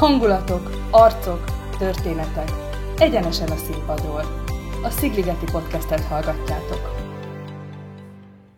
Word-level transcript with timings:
Hangulatok, 0.00 0.88
arcok, 0.90 1.44
történetek. 1.78 2.50
Egyenesen 2.98 3.48
a 3.48 3.56
színpadról. 3.56 4.44
A 4.82 4.90
Szigligeti 4.90 5.44
podcastet 5.52 6.00
hallgatjátok. 6.00 6.90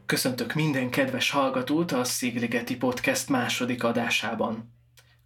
Köszöntök 0.06 0.54
minden 0.54 0.90
kedves 0.90 1.30
hallgatót 1.30 1.92
a 1.92 2.04
Szigligeti 2.04 2.76
podcast 2.76 3.28
második 3.28 3.84
adásában. 3.84 4.72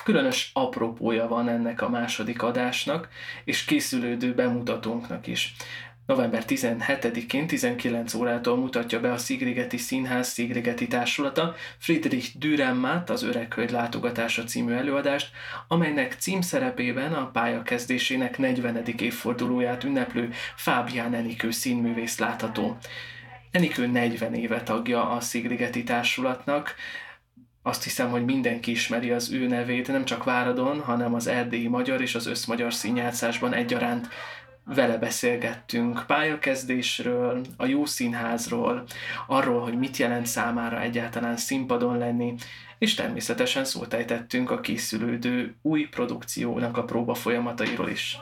Különös 0.04 0.50
apropója 0.54 1.28
van 1.28 1.48
ennek 1.48 1.82
a 1.82 1.88
második 1.88 2.42
adásnak, 2.42 3.08
és 3.44 3.64
készülődő 3.64 4.34
bemutatónknak 4.34 5.26
is. 5.26 5.54
November 6.06 6.44
17-én 6.46 7.46
19 7.46 8.14
órától 8.14 8.56
mutatja 8.56 9.00
be 9.00 9.12
a 9.12 9.18
Szigrigeti 9.18 9.76
Színház 9.76 10.28
Szigrigeti 10.28 10.86
Társulata 10.86 11.54
Friedrich 11.78 12.38
Dürrenmatt 12.38 13.10
az 13.10 13.22
Öreghölgy 13.22 13.70
látogatása 13.70 14.44
című 14.44 14.72
előadást, 14.72 15.30
amelynek 15.68 16.16
címszerepében 16.18 17.12
a 17.12 17.30
pályakezdésének 17.30 18.38
40. 18.38 18.82
évfordulóját 18.98 19.84
ünneplő 19.84 20.30
Fábián 20.56 21.14
Enikő 21.14 21.50
színművész 21.50 22.18
látható. 22.18 22.76
Enikő 23.50 23.86
40 23.86 24.34
éve 24.34 24.62
tagja 24.62 25.10
a 25.10 25.20
Szigrigeti 25.20 25.82
Társulatnak, 25.82 26.74
azt 27.62 27.84
hiszem, 27.84 28.10
hogy 28.10 28.24
mindenki 28.24 28.70
ismeri 28.70 29.10
az 29.10 29.32
ő 29.32 29.46
nevét, 29.46 29.88
nem 29.88 30.04
csak 30.04 30.24
Váradon, 30.24 30.80
hanem 30.80 31.14
az 31.14 31.26
erdélyi 31.26 31.68
magyar 31.68 32.00
és 32.00 32.14
az 32.14 32.26
összmagyar 32.26 32.74
színjátszásban 32.74 33.52
egyaránt 33.52 34.08
vele 34.66 34.96
beszélgettünk. 34.96 36.04
Pályakezdésről, 36.06 37.40
a 37.56 37.66
jó 37.66 37.84
színházról, 37.84 38.84
arról, 39.26 39.60
hogy 39.60 39.78
mit 39.78 39.96
jelent 39.96 40.26
számára 40.26 40.80
egyáltalán 40.80 41.36
színpadon 41.36 41.98
lenni, 41.98 42.34
és 42.78 42.94
természetesen 42.94 43.64
szót 43.64 43.94
a 44.50 44.60
készülődő 44.60 45.56
új 45.62 45.82
produkciónak 45.82 46.76
a 46.76 46.84
próba 46.84 47.14
folyamatairól 47.14 47.88
is 47.88 48.18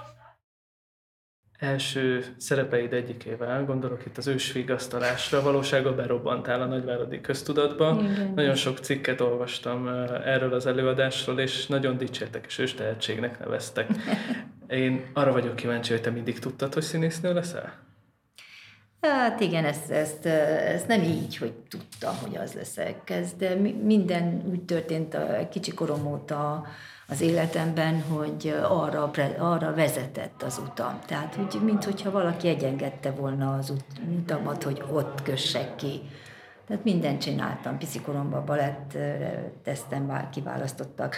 első 1.59 2.25
szerepeid 2.37 2.93
egyikével, 2.93 3.65
gondolok 3.65 4.07
itt 4.07 4.17
az 4.19 4.27
ősvigasztalásra, 4.27 5.43
valóságban 5.43 5.97
berobbantál 5.97 6.63
a 6.63 6.67
nagyváradi 6.67 7.21
köztudatba. 7.21 7.99
Igen. 8.01 8.33
Nagyon 8.35 8.55
sok 8.55 8.79
cikket 8.79 9.21
olvastam 9.21 9.89
erről 10.25 10.55
az 10.55 10.67
előadásról, 10.67 11.41
és 11.41 11.67
nagyon 11.67 11.97
dicsértek, 11.97 12.45
és 12.47 12.59
ős 12.59 12.75
tehetségnek 12.75 13.39
neveztek. 13.39 13.89
Én 14.69 15.05
arra 15.13 15.33
vagyok 15.33 15.57
kíváncsi, 15.57 15.93
hogy 15.93 16.03
te 16.03 16.11
mindig 16.11 16.39
tudtad, 16.39 16.75
hogy 16.75 16.83
színésznő 16.83 17.35
leszel? 17.35 17.83
Hát 19.01 19.41
igen, 19.41 19.65
ezt, 19.65 19.91
ezt, 19.91 20.27
ezt 20.27 20.87
nem 20.87 21.03
így, 21.03 21.37
hogy 21.37 21.53
tudtam, 21.53 22.17
hogy 22.23 22.37
az 22.37 22.53
leszek. 22.53 23.11
Ez, 23.11 23.33
de 23.33 23.55
minden 23.83 24.43
úgy 24.51 24.63
történt 24.63 25.15
a 25.15 25.49
kicsi 25.51 25.75
korom 25.75 26.07
óta, 26.07 26.67
az 27.15 27.21
életemben, 27.21 28.03
hogy 28.03 28.55
arra, 28.69 29.11
arra 29.39 29.75
vezetett 29.75 30.43
az 30.43 30.61
utam. 30.71 30.99
Tehát, 31.07 31.35
hogy, 31.35 31.61
mint 31.63 31.85
hogyha 31.85 32.11
valaki 32.11 32.49
egyengedte 32.49 33.11
volna 33.11 33.55
az 33.55 33.73
utamat, 34.19 34.63
hogy 34.63 34.83
ott 34.93 35.23
kössek 35.23 35.77
ki 35.77 36.01
tehát 36.67 36.85
mindent 36.85 37.21
csináltam, 37.21 37.79
piszikoromban 37.79 38.45
balett 38.45 38.99
tesztem, 39.63 40.29
kiválasztottak, 40.31 41.17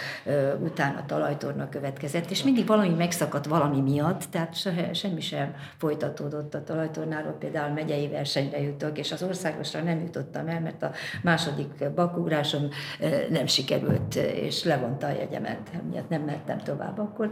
utána 0.59 1.05
talajtorna 1.05 1.69
következett, 1.69 2.29
és 2.29 2.43
mindig 2.43 2.65
valami 2.65 2.89
megszakadt 2.89 3.45
valami 3.45 3.81
miatt, 3.81 4.23
tehát 4.31 4.55
se, 4.55 4.93
semmi 4.93 5.21
sem 5.21 5.55
folytatódott 5.77 6.53
a 6.53 6.63
talajtornáról, 6.63 7.31
például 7.31 7.73
megyei 7.73 8.07
versenyre 8.07 8.61
jutok, 8.61 8.97
és 8.97 9.11
az 9.11 9.23
országosra 9.23 9.81
nem 9.81 9.99
jutottam 9.99 10.47
el, 10.47 10.61
mert 10.61 10.83
a 10.83 10.91
második 11.23 11.91
bakugrásom 11.95 12.69
nem 13.29 13.45
sikerült, 13.45 14.15
és 14.15 14.63
levonta 14.63 15.07
a 15.07 15.11
jegyemet, 15.11 15.71
miatt 15.91 16.09
nem 16.09 16.21
mentem 16.21 16.57
tovább. 16.57 16.99
Akkor. 16.99 17.31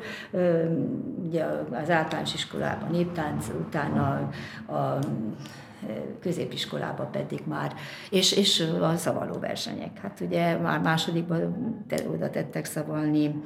Ugye 1.25 1.45
az 1.71 1.89
általános 1.89 2.33
iskolában 2.33 2.91
néptánc, 2.91 3.47
utána 3.59 4.29
a 4.67 4.99
középiskolába 6.21 7.03
pedig 7.03 7.41
már, 7.45 7.73
és, 8.09 8.31
és 8.31 8.63
a 8.81 8.95
szavaló 8.95 9.39
versenyek. 9.39 9.99
Hát 9.99 10.19
ugye 10.19 10.57
már 10.57 10.79
másodikban 10.79 11.83
te, 11.87 12.09
oda 12.09 12.29
tettek 12.29 12.65
szavalni, 12.65 13.41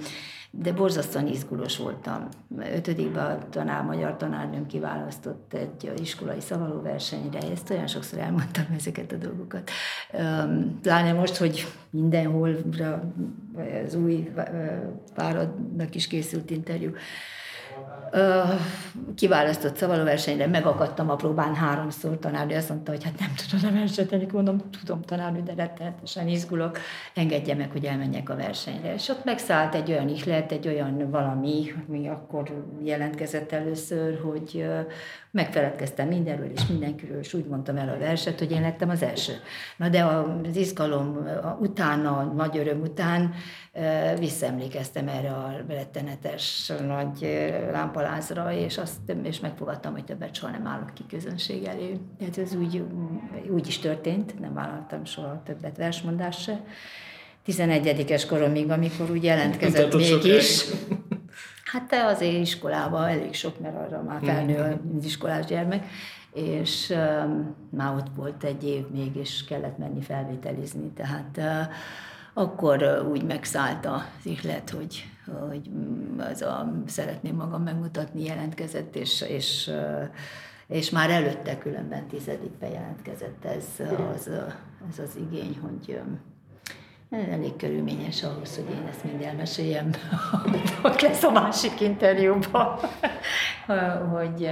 de 0.51 0.73
borzasztóan 0.73 1.27
izgulós 1.27 1.77
voltam. 1.77 2.27
Ötödikben 2.75 3.25
a 3.25 3.49
tanár, 3.49 3.83
magyar 3.83 4.17
tanárnőm 4.17 4.65
kiválasztott 4.65 5.53
egy 5.53 5.91
iskolai 6.01 6.39
szavalóversenyre, 6.39 7.39
ezt 7.51 7.69
olyan 7.69 7.87
sokszor 7.87 8.19
elmondtam 8.19 8.65
ezeket 8.75 9.11
a 9.11 9.15
dolgokat. 9.15 9.69
Pláne 10.81 11.13
most, 11.13 11.37
hogy 11.37 11.67
mindenhol 11.89 12.55
az 13.85 13.95
új 13.95 14.31
páradnak 15.15 15.95
is 15.95 16.07
készült 16.07 16.49
interjú, 16.49 16.91
kiválasztott 19.15 19.75
szavalóversenyre, 19.75 20.47
megakadtam 20.47 21.09
a 21.09 21.15
próbán 21.15 21.55
háromszor, 21.55 22.19
tanárnő. 22.19 22.55
Azt 22.55 22.69
mondta, 22.69 22.91
hogy 22.91 23.03
hát 23.03 23.19
nem 23.19 23.29
tudom 23.49 23.69
a 23.69 23.79
versenyt, 23.79 24.11
amikor 24.11 24.33
mondom, 24.33 24.69
tudom 24.85 25.01
tanárnő, 25.01 25.41
de 25.41 25.53
rettenetesen 25.55 26.27
izgulok, 26.27 26.77
engedje 27.15 27.55
meg, 27.55 27.71
hogy 27.71 27.85
elmenjek 27.85 28.29
a 28.29 28.35
versenyre. 28.35 28.93
És 28.93 29.09
ott 29.09 29.23
megszállt 29.23 29.75
egy 29.75 29.91
olyan 29.91 30.09
ihlet, 30.09 30.51
egy 30.51 30.67
olyan 30.67 31.09
valami, 31.09 31.73
ami 31.87 32.07
akkor 32.07 32.65
jelentkezett 32.83 33.51
először, 33.51 34.19
hogy 34.21 34.65
megfeledkeztem 35.31 36.07
mindenről 36.07 36.51
és 36.51 36.67
mindenkiről, 36.67 37.19
és 37.19 37.33
úgy 37.33 37.45
mondtam 37.45 37.77
el 37.77 37.89
a 37.89 37.97
verset, 37.97 38.39
hogy 38.39 38.51
én 38.51 38.61
lettem 38.61 38.89
az 38.89 39.01
első. 39.01 39.31
Na 39.77 39.89
de 39.89 40.05
az 40.05 40.55
izgalom 40.55 41.27
utána, 41.59 42.17
a 42.17 42.23
nagy 42.23 42.57
öröm 42.57 42.81
után 42.81 43.33
visszaemlékeztem 44.19 45.07
erre 45.07 45.29
a 45.29 45.63
rettenetes 45.67 46.71
nagy 46.87 47.47
lámpalázra, 47.71 48.51
és, 48.53 48.77
azt, 48.77 48.99
és 49.23 49.39
megfogadtam, 49.39 49.91
hogy 49.91 50.03
többet 50.03 50.35
soha 50.35 50.51
nem 50.51 50.67
állok 50.67 50.93
ki 50.93 51.03
közönség 51.09 51.63
elé. 51.63 51.99
Hát 52.21 52.37
ez 52.37 52.55
úgy, 52.55 52.83
úgy 53.49 53.67
is 53.67 53.79
történt, 53.79 54.39
nem 54.39 54.53
vállaltam 54.53 55.05
soha 55.05 55.41
többet 55.45 55.77
versmondást 55.77 56.41
se. 56.41 56.63
11-es 57.47 58.23
koromig, 58.29 58.69
amikor 58.71 59.11
úgy 59.11 59.23
jelentkezett 59.23 59.95
mégis. 59.95 60.65
Hát 61.71 61.87
te 61.87 62.05
azért 62.05 62.41
iskolában 62.41 63.07
elég 63.07 63.33
sok, 63.33 63.59
mert 63.59 63.75
arra 63.75 64.01
már 64.01 64.19
felnő 64.23 64.63
mm. 64.63 64.97
az 64.97 65.05
iskolás 65.05 65.45
gyermek, 65.45 65.85
és 66.33 66.89
um, 66.89 67.55
már 67.69 67.95
ott 67.95 68.07
volt 68.15 68.43
egy 68.43 68.63
év 68.63 68.87
még, 68.89 69.15
és 69.15 69.43
kellett 69.43 69.77
menni 69.77 70.01
felvételizni, 70.01 70.87
tehát 70.87 71.37
uh, 71.37 71.73
akkor 72.33 73.07
úgy 73.11 73.23
megszállt 73.23 73.85
az 73.85 74.01
ihlet, 74.23 74.69
hogy, 74.69 75.05
hogy 75.49 75.69
az 76.17 76.41
a 76.41 76.73
szeretném 76.85 77.35
magam 77.35 77.63
megmutatni 77.63 78.23
jelentkezett, 78.23 78.95
és, 78.95 79.21
és 79.21 79.71
és 80.69 80.89
már 80.89 81.09
előtte 81.09 81.57
különben 81.57 82.07
tizedikbe 82.07 82.69
jelentkezett 82.69 83.45
ez 83.45 83.65
az, 84.15 84.29
az, 84.89 84.99
az 84.99 85.15
igény, 85.15 85.59
hogy 85.61 86.01
elég 87.09 87.55
körülményes 87.55 88.23
ahhoz, 88.23 88.55
hogy 88.55 88.75
én 88.75 88.87
ezt 88.89 89.03
mind 89.03 89.21
elmeséljem, 89.21 89.89
ott 90.83 91.01
lesz 91.01 91.23
a 91.23 91.31
másik 91.31 91.81
interjúban, 91.81 92.79
hogy, 94.13 94.51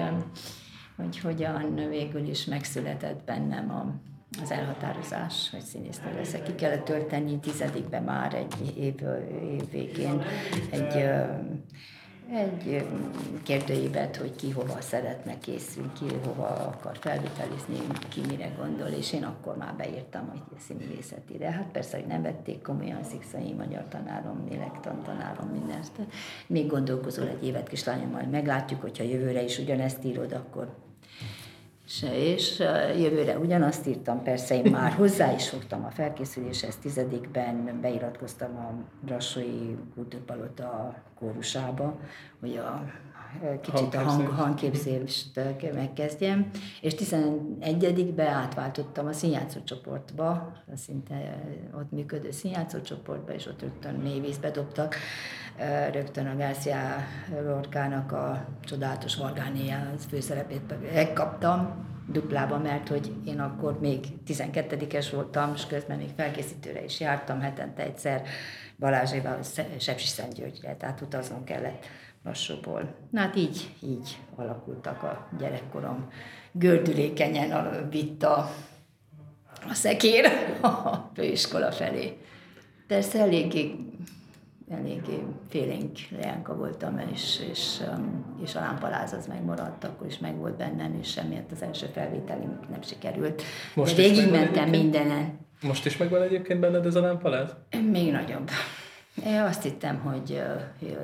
hogy 0.98 1.20
hogyan 1.20 1.76
végül 1.90 2.28
is 2.28 2.46
megszületett 2.46 3.24
bennem 3.24 3.72
a, 3.72 3.94
az 4.42 4.52
elhatározás, 4.52 5.50
hogy 5.52 5.62
színésznő 5.62 6.14
leszek. 6.16 6.44
Ki 6.44 6.56
kellett 6.56 6.86
tölteni 6.86 7.40
tizedikbe 7.40 8.00
már 8.00 8.34
egy 8.34 8.78
év, 8.78 8.96
év 9.52 9.70
végén 9.72 10.22
egy 10.70 11.10
egy 12.34 12.88
kérdőívet, 13.44 14.16
hogy 14.16 14.36
ki 14.36 14.52
hova 14.52 14.82
szeretne 14.82 15.40
készülni, 15.40 15.92
ki 16.00 16.06
hova 16.26 16.48
akar 16.48 16.98
felvitelizni, 17.00 17.78
ki 18.10 18.22
mire 18.28 18.52
gondol, 18.58 18.88
és 18.88 19.14
én 19.14 19.24
akkor 19.24 19.58
már 19.58 19.74
beírtam, 19.76 20.28
hogy 20.30 20.60
színművészetire. 20.68 21.52
Hát 21.52 21.72
persze, 21.72 21.98
hogy 21.98 22.08
nem 22.08 22.22
vették 22.22 22.62
komolyan 22.62 23.04
szikszai 23.04 23.54
magyar 23.54 23.86
tanárom, 23.90 24.48
lélektan 24.50 25.04
tanárom, 25.04 25.48
mindent. 25.48 25.92
Még 26.48 26.68
gondolkozol 26.68 27.28
egy 27.28 27.46
évet, 27.46 27.68
kislányom, 27.68 28.10
majd 28.10 28.30
meglátjuk, 28.30 28.82
hogyha 28.82 29.04
jövőre 29.04 29.44
is 29.44 29.58
ugyanezt 29.58 30.04
írod, 30.04 30.32
akkor 30.32 30.76
és 32.14 32.60
jövőre 32.98 33.38
ugyanazt 33.38 33.88
írtam, 33.88 34.24
persze 34.24 34.56
én 34.56 34.72
már 34.72 34.92
hozzá 35.02 35.34
is 35.34 35.50
fogtam 35.50 35.86
a 35.86 35.90
felkészüléshez, 35.90 36.76
tizedikben 36.76 37.80
beiratkoztam 37.82 38.58
a 38.58 38.74
Brassói 39.06 39.76
Kultúrpalota 39.96 40.96
kórusába, 41.20 42.00
hogy 42.40 42.58
a 42.58 42.84
kicsit 43.62 43.96
a 43.96 44.00
hang, 44.00 44.28
hangképzést 44.28 45.40
megkezdjem, 45.74 46.50
és 46.82 46.94
11-be 46.98 48.28
átváltottam 48.28 49.08
a 49.08 49.14
színjátszó 49.14 49.60
csoportba, 49.64 50.30
a 50.74 50.76
szinte 50.76 51.44
ott 51.76 51.92
működő 51.92 52.32
színjátszó 52.32 52.82
csoportba, 52.82 53.34
és 53.34 53.46
ott 53.46 53.62
rögtön 53.62 53.94
mélyvízbe 53.94 54.52
dobtak, 54.52 54.96
rögtön 55.92 56.28
a 56.28 56.36
Garcia 56.36 56.96
Lorkának 57.44 58.12
a 58.12 58.48
csodálatos 58.64 59.16
Vargánia 59.16 59.94
főszerepét 60.10 60.94
megkaptam, 60.94 61.86
duplába, 62.12 62.58
mert 62.58 62.88
hogy 62.88 63.14
én 63.26 63.40
akkor 63.40 63.80
még 63.80 64.06
12-es 64.28 65.08
voltam, 65.12 65.52
és 65.56 65.66
közben 65.66 65.98
még 65.98 66.10
felkészítőre 66.16 66.84
is 66.84 67.00
jártam 67.00 67.40
hetente 67.40 67.84
egyszer, 67.84 68.22
Balázséval 68.80 69.40
Sepsi 69.78 70.08
Szentgyörgyre, 70.08 70.76
tehát 70.76 71.02
utaznom 71.02 71.44
kellett 71.44 71.86
lassúból. 72.28 72.96
Na 73.10 73.20
hát 73.20 73.36
így, 73.36 73.70
így 73.84 74.18
alakultak 74.36 75.04
a 75.04 75.28
gyerekkorom. 75.40 76.12
Gördülékenyen 76.52 77.88
vitt 77.90 78.24
a, 78.24 78.50
a 79.70 79.74
szekér 79.74 80.26
a 80.62 81.12
főiskola 81.16 81.72
felé. 81.72 82.18
Persze 82.88 83.20
eléggé, 83.20 83.76
eléggé 84.70 85.24
félénk 85.50 85.98
leánka 86.22 86.56
voltam, 86.56 87.02
és, 87.14 87.42
és, 87.52 87.78
um, 87.96 88.38
és 88.44 88.56
a 88.56 88.60
lámpaláz 88.60 89.14
az 89.14 89.28
megmaradt, 89.28 89.84
akkor 89.84 90.08
is 90.08 90.18
meg 90.18 90.38
volt 90.38 90.58
bennem, 90.58 90.98
és 91.02 91.12
semmiért 91.12 91.52
az 91.52 91.62
első 91.62 91.86
felvételim 91.94 92.60
nem 92.70 92.82
sikerült. 92.82 93.42
Most 93.76 93.96
De 93.96 94.02
végigmentem 94.02 94.70
mindenen. 94.70 95.46
Most 95.62 95.86
is 95.86 95.98
megvan 95.98 96.22
egyébként 96.22 96.60
benned 96.60 96.86
ez 96.86 96.96
a 96.96 97.02
lámpaláz? 97.02 97.56
Még 97.92 98.12
nagyobb. 98.12 98.50
Én 99.26 99.42
azt 99.42 99.64
hittem, 99.64 100.00
hogy 100.00 100.44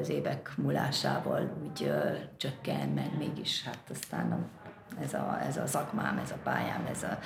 az 0.01 0.09
évek 0.09 0.51
múlásával 0.57 1.53
úgy 1.63 1.91
csökken, 2.37 2.89
meg 2.89 3.17
mégis 3.17 3.63
hát 3.63 3.79
aztán 3.89 4.49
ez 5.01 5.13
a, 5.13 5.39
ez 5.47 5.57
a 5.57 5.65
szakmám, 5.65 6.17
ez 6.17 6.31
a 6.31 6.37
pályám, 6.43 6.85
ez 6.91 7.03
a, 7.03 7.17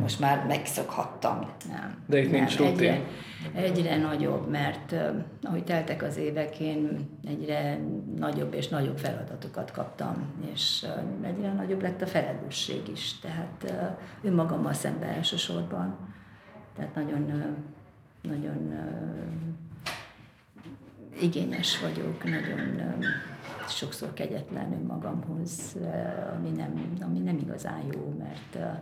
most 0.00 0.20
már 0.20 0.46
megszokhattam. 0.46 1.38
Nem, 1.68 2.02
De 2.06 2.18
itt 2.18 2.30
nem, 2.30 2.40
nincs 2.40 2.56
rutin. 2.58 2.92
Egyre, 2.92 3.02
egyre 3.54 3.96
nagyobb, 3.96 4.50
mert 4.50 4.94
ahogy 5.42 5.64
teltek 5.64 6.02
az 6.02 6.16
évek, 6.16 6.60
én 6.60 7.08
egyre 7.28 7.78
nagyobb 8.16 8.54
és 8.54 8.68
nagyobb 8.68 8.98
feladatokat 8.98 9.70
kaptam, 9.70 10.32
és 10.52 10.86
egyre 11.22 11.52
nagyobb 11.52 11.82
lett 11.82 12.02
a 12.02 12.06
felelősség 12.06 12.88
is. 12.88 13.18
Tehát 13.18 13.74
önmagammal 14.22 14.72
szemben 14.72 15.08
elsősorban. 15.08 15.98
Tehát 16.76 16.94
nagyon, 16.94 17.56
nagyon 18.22 18.74
igényes 21.20 21.80
vagyok, 21.80 22.24
nagyon 22.24 23.04
sokszor 23.68 24.12
kegyetlen 24.12 24.72
önmagamhoz, 24.72 25.76
ami 26.36 26.48
nem, 26.48 26.96
ami 27.00 27.18
nem 27.18 27.36
igazán 27.36 27.82
jó, 27.92 28.14
mert 28.18 28.80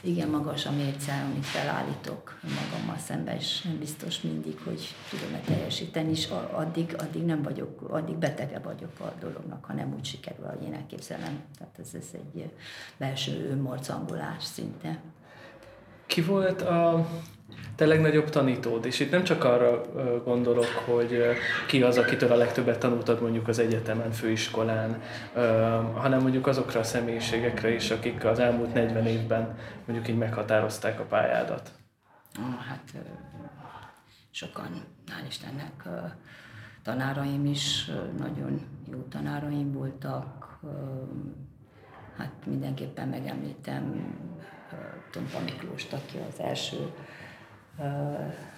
igen 0.00 0.28
magas 0.28 0.66
a 0.66 0.72
mérce, 0.72 1.12
amit 1.30 1.44
felállítok 1.44 2.40
magammal 2.42 2.98
szemben, 2.98 3.36
és 3.36 3.62
nem 3.62 3.78
biztos 3.78 4.20
mindig, 4.20 4.58
hogy 4.64 4.94
tudom-e 5.10 5.40
teljesíteni, 5.40 6.10
és 6.10 6.28
addig, 6.52 6.94
addig 6.98 7.24
nem 7.24 7.42
vagyok, 7.42 7.82
addig 7.90 8.16
betege 8.16 8.58
vagyok 8.58 9.00
a 9.00 9.12
dolognak, 9.20 9.64
ha 9.64 9.72
nem 9.72 9.94
úgy 9.96 10.04
sikerül, 10.04 10.44
ahogy 10.44 10.62
én 10.62 10.74
elképzelem. 10.74 11.40
Tehát 11.58 11.78
ez, 11.78 11.90
ez 11.94 12.08
egy 12.12 12.50
belső 12.96 13.48
önmorcangolás 13.50 14.44
szinte. 14.44 15.00
Ki 16.06 16.22
volt 16.22 16.62
a 16.62 17.08
te 17.76 17.86
legnagyobb 17.86 18.30
tanítód, 18.30 18.84
és 18.84 19.00
itt 19.00 19.10
nem 19.10 19.24
csak 19.24 19.44
arra 19.44 19.80
gondolok, 20.24 20.82
hogy 20.84 21.22
ki 21.66 21.82
az, 21.82 21.98
akitől 21.98 22.32
a 22.32 22.36
legtöbbet 22.36 22.78
tanultad 22.78 23.20
mondjuk 23.20 23.48
az 23.48 23.58
egyetemen, 23.58 24.10
főiskolán, 24.10 25.02
hanem 25.94 26.20
mondjuk 26.20 26.46
azokra 26.46 26.80
a 26.80 26.84
személyiségekre 26.84 27.74
is, 27.74 27.90
akik 27.90 28.24
az 28.24 28.38
elmúlt 28.38 28.74
40 28.74 29.06
évben 29.06 29.58
mondjuk 29.86 30.08
így 30.08 30.18
meghatározták 30.18 31.00
a 31.00 31.04
pályádat. 31.04 31.72
Hát 32.68 32.94
sokan, 34.30 34.84
hál' 35.06 35.26
Istennek, 35.28 35.88
tanáraim 36.82 37.46
is 37.46 37.90
nagyon 38.18 38.60
jó 38.92 39.00
tanáraim 39.10 39.72
voltak. 39.72 40.58
Hát 42.16 42.32
mindenképpen 42.46 43.08
megemlítem 43.08 44.14
Tompa 45.10 45.38
Miklós, 45.44 45.86
aki 45.92 46.18
az 46.28 46.40
első 46.40 46.92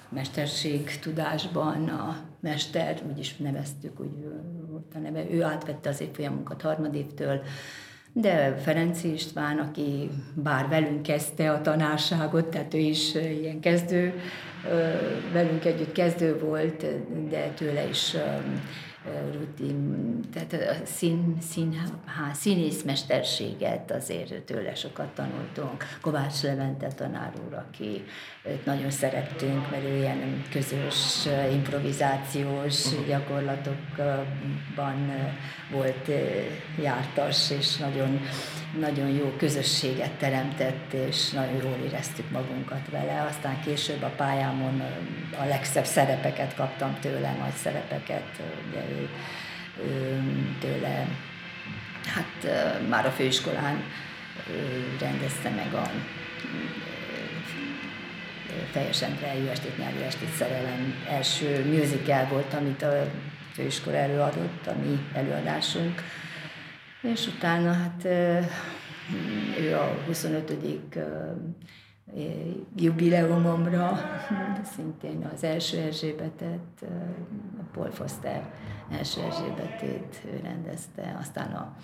mesterség 0.08 0.98
tudásban 0.98 1.88
a 1.88 2.16
mester, 2.40 3.00
úgy 3.08 3.34
neveztük, 3.38 4.00
úgy 4.00 4.24
volt 4.70 4.94
a 4.94 4.98
neve, 4.98 5.30
ő 5.30 5.42
átvette 5.42 5.88
az 5.88 6.00
évfolyamunkat 6.00 6.62
harmadévtől, 6.62 7.42
de 8.12 8.56
Ferenci 8.56 9.12
István, 9.12 9.58
aki 9.58 10.10
bár 10.34 10.68
velünk 10.68 11.02
kezdte 11.02 11.50
a 11.50 11.60
tanárságot, 11.60 12.46
tehát 12.46 12.74
ő 12.74 12.78
is 12.78 13.14
ilyen 13.14 13.60
kezdő, 13.60 14.20
velünk 15.32 15.64
együtt 15.64 15.92
kezdő 15.92 16.38
volt, 16.38 16.86
de 17.28 17.48
tőle 17.48 17.88
is 17.88 18.16
rutin, 19.32 20.20
tehát 20.32 20.52
a 20.52 20.86
szín, 20.86 21.36
színház, 21.40 21.92
színészmesterséget 22.32 23.90
azért 23.90 24.42
tőle 24.42 24.74
sokat 24.74 25.08
tanultunk. 25.08 25.84
Kovács 26.00 26.42
Levente 26.42 26.86
tanár 26.86 27.32
úr, 27.46 27.54
aki 27.54 28.04
nagyon 28.64 28.90
szerettünk, 28.90 29.70
mert 29.70 29.84
ő 29.84 29.96
ilyen 29.96 30.42
közös 30.50 31.26
improvizációs 31.52 33.04
gyakorlatokban 33.06 35.12
volt 35.72 36.10
jártas, 36.82 37.50
és 37.50 37.76
nagyon, 37.76 38.20
nagyon 38.80 39.08
jó 39.08 39.34
közösséget 39.36 40.12
teremtett, 40.12 40.92
és 40.92 41.30
nagyon 41.30 41.62
jól 41.62 41.76
éreztük 41.84 42.30
magunkat 42.30 42.90
vele. 42.90 43.26
Aztán 43.28 43.60
később 43.60 44.02
a 44.02 44.12
pályámon 44.16 44.82
a 45.40 45.44
legszebb 45.44 45.84
szerepeket 45.84 46.54
kaptam 46.54 46.98
tőle, 47.00 47.36
nagy 47.40 47.54
szerepeket, 47.54 48.42
ugye 48.68 48.87
ő, 48.88 49.08
tőle, 50.60 51.08
hát 52.04 52.46
már 52.88 53.06
a 53.06 53.10
főiskolán 53.10 53.82
rendezte 55.00 55.50
meg 55.50 55.74
a 55.74 55.90
Fejes 58.70 59.02
Endre 59.02 59.34
Jó 59.38 59.46
estét, 59.46 59.78
nyári 59.78 60.02
estét 60.02 60.32
szerelem 60.32 60.94
első 61.08 61.64
musical 61.64 62.26
volt, 62.26 62.54
amit 62.54 62.82
a 62.82 63.10
főiskola 63.52 63.96
előadott, 63.96 64.66
a 64.66 64.74
mi 64.82 64.98
előadásunk. 65.12 66.02
És 67.00 67.26
utána 67.26 67.72
hát 67.72 68.04
ő 69.60 69.74
a 69.74 70.02
25. 70.06 70.52
jubileumomra 72.76 73.98
szintén 74.62 75.30
az 75.34 75.44
első 75.44 75.78
Erzsébetet, 75.78 76.84
a 77.58 77.62
Paul 77.72 77.90
Foster 77.90 78.52
első 78.90 79.20
Erzsébetét 79.20 80.22
ő 80.24 80.40
rendezte, 80.42 81.16
aztán 81.20 81.52
a 81.52 81.76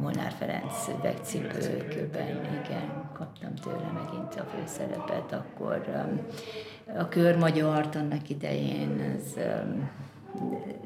Molnár 0.00 0.32
Ferenc 0.32 0.88
üvegcipőkben, 0.98 2.28
igen, 2.64 3.10
kaptam 3.12 3.54
tőle 3.54 3.90
megint 3.92 4.34
a 4.34 4.44
főszerepet, 4.44 5.32
akkor 5.32 5.82
a 6.98 7.08
Kör 7.08 7.36
Magyart 7.36 7.94
annak 7.94 8.28
idején, 8.28 9.00
ez 9.16 9.34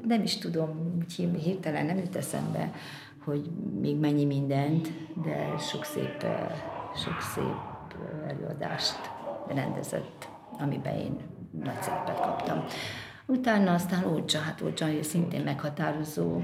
nem 0.06 0.22
is 0.22 0.38
tudom, 0.38 0.98
hirtelen 1.42 1.86
nem 1.86 1.96
jut 1.96 2.16
eszembe, 2.16 2.72
hogy 3.24 3.50
még 3.80 3.96
mennyi 3.96 4.24
mindent, 4.24 4.92
de 5.24 5.58
sok 5.58 5.84
szép, 5.84 6.26
sok 6.94 7.20
szép 7.20 7.75
előadást 8.28 9.10
rendezett, 9.54 10.28
amiben 10.58 10.98
én 10.98 11.16
nagy 11.62 11.82
szerepet 11.82 12.20
kaptam. 12.20 12.64
Utána 13.28 13.72
aztán 13.72 14.04
Ócsa, 14.12 14.38
hát 14.38 14.62
Ócsa 14.62 14.86
szintén 15.02 15.42
meghatározó 15.42 16.42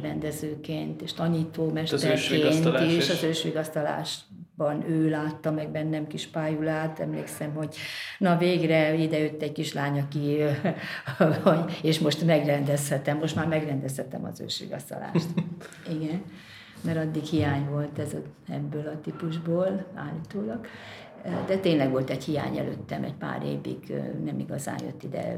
rendezőként 0.00 1.02
és 1.02 1.12
tanítómesterként 1.12 2.78
és 2.78 3.10
az 3.10 3.22
ősvigasztalásban 3.22 4.88
ő 4.88 5.10
látta 5.10 5.50
meg 5.50 5.70
bennem 5.70 6.06
kis 6.06 6.26
pályulát. 6.26 7.00
Emlékszem, 7.00 7.54
hogy 7.54 7.76
na 8.18 8.36
végre 8.36 8.94
ide 8.94 9.18
jött 9.18 9.42
egy 9.42 9.52
kislány, 9.52 9.98
aki, 10.00 10.42
és 11.88 11.98
most 11.98 12.24
megrendezhetem, 12.24 13.18
most 13.18 13.36
már 13.36 13.46
megrendezhetem 13.46 14.24
az 14.24 14.40
ősvigasztalást. 14.40 15.26
Igen, 16.00 16.22
mert 16.84 16.98
addig 16.98 17.22
hiány 17.22 17.68
volt 17.68 17.98
ez 17.98 18.12
a, 18.12 18.52
ebből 18.52 18.86
a 18.86 19.00
típusból 19.00 19.86
állítólag. 19.94 20.66
De 21.46 21.58
tényleg 21.58 21.90
volt 21.90 22.10
egy 22.10 22.24
hiány 22.24 22.58
előttem, 22.58 23.04
egy 23.04 23.14
pár 23.14 23.42
évig 23.42 23.92
nem 24.24 24.38
igazán 24.38 24.78
jött 24.84 25.02
ide 25.02 25.36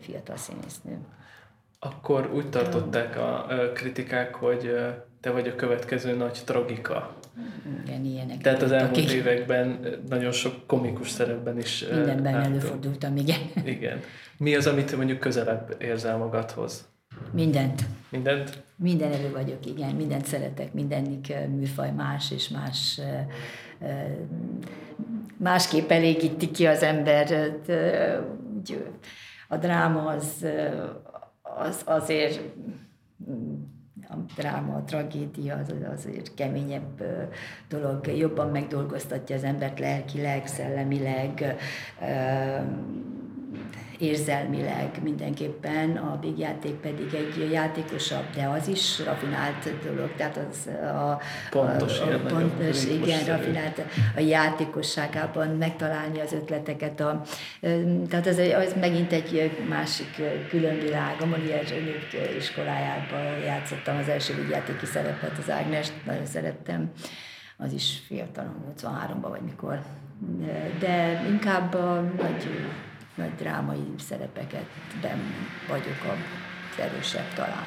fiatal 0.00 0.36
színésznő. 0.36 0.98
Akkor 1.78 2.30
úgy 2.34 2.50
tartották 2.50 3.16
a 3.16 3.46
kritikák, 3.74 4.34
hogy 4.34 4.76
te 5.20 5.30
vagy 5.30 5.48
a 5.48 5.54
következő 5.54 6.16
nagy 6.16 6.42
tragika. 6.44 7.16
Igen, 7.84 8.04
ilyenek. 8.04 8.38
Tehát 8.38 8.62
az 8.62 8.72
elmúlt 8.72 8.98
így. 8.98 9.12
években 9.12 9.78
nagyon 10.08 10.32
sok 10.32 10.66
komikus 10.66 11.08
szerepben 11.08 11.58
is 11.58 11.84
Mindenben 11.94 12.34
előfordultam, 12.34 13.16
igen. 13.16 13.40
Igen. 13.64 14.00
Mi 14.36 14.54
az, 14.56 14.66
amit 14.66 14.96
mondjuk 14.96 15.18
közelebb 15.18 15.76
érzel 15.78 16.16
magadhoz? 16.16 16.88
Mindent. 17.32 17.84
Mindent? 18.10 18.62
Minden 18.76 19.12
elő 19.12 19.30
vagyok, 19.30 19.66
igen, 19.66 19.94
mindent 19.94 20.24
szeretek, 20.24 20.72
mindenik 20.72 21.32
műfaj 21.48 21.92
más 21.92 22.30
és 22.30 22.48
más 22.48 23.00
másképp 25.36 25.90
elégíti 25.90 26.50
ki 26.50 26.66
az 26.66 26.82
embert. 26.82 27.34
A 29.48 29.56
dráma 29.56 30.04
az, 30.04 30.46
az 31.42 31.82
azért 31.84 32.40
a 34.08 34.16
dráma, 34.36 34.74
a 34.74 34.84
tragédia 34.84 35.56
az 35.56 35.74
azért 35.98 36.34
keményebb 36.34 37.02
dolog, 37.68 38.06
jobban 38.06 38.50
megdolgoztatja 38.50 39.36
az 39.36 39.44
embert 39.44 39.78
lelkileg, 39.78 40.46
szellemileg, 40.46 41.56
érzelmileg 44.00 44.98
mindenképpen, 45.02 45.96
a 45.96 46.18
Big 46.20 46.38
játék 46.38 46.74
pedig 46.74 47.14
egy 47.14 47.50
játékosabb, 47.52 48.24
de 48.34 48.46
az 48.46 48.68
is 48.68 49.04
rafinált 49.04 49.82
dolog, 49.84 50.12
tehát 50.16 50.38
az 50.50 50.66
a, 50.66 51.20
pontos, 51.50 52.00
a, 52.00 52.14
a, 52.14 52.18
pontos 52.18 52.84
igen, 52.84 53.24
rafinált 53.24 53.82
a 54.16 54.20
játékosságában 54.20 55.48
megtalálni 55.48 56.20
az 56.20 56.32
ötleteket. 56.32 57.00
A, 57.00 57.22
tehát 58.08 58.26
az, 58.26 58.38
az 58.38 58.74
megint 58.80 59.12
egy 59.12 59.50
másik 59.68 60.22
különvilág. 60.48 61.16
A 61.20 61.24
Molière 61.24 62.36
iskolájában 62.36 63.38
játszottam 63.44 63.96
az 63.96 64.08
első 64.08 64.34
vigyátéki 64.34 64.86
szerepet, 64.86 65.38
az 65.38 65.50
Ágnest, 65.50 65.92
nagyon 66.06 66.26
szerettem. 66.26 66.90
Az 67.56 67.72
is 67.72 68.02
fiatalon, 68.06 68.74
83-ban 68.76 69.28
vagy 69.28 69.40
mikor. 69.40 69.80
De 70.78 71.24
inkább 71.28 71.74
a 71.74 72.00
nagy, 72.16 72.48
nagy 73.14 73.34
drámai 73.34 73.94
szerepeket 73.98 74.66
ben 75.02 75.18
vagyok 75.68 76.04
a 76.04 76.14
erősebb 76.80 77.34
talán. 77.34 77.64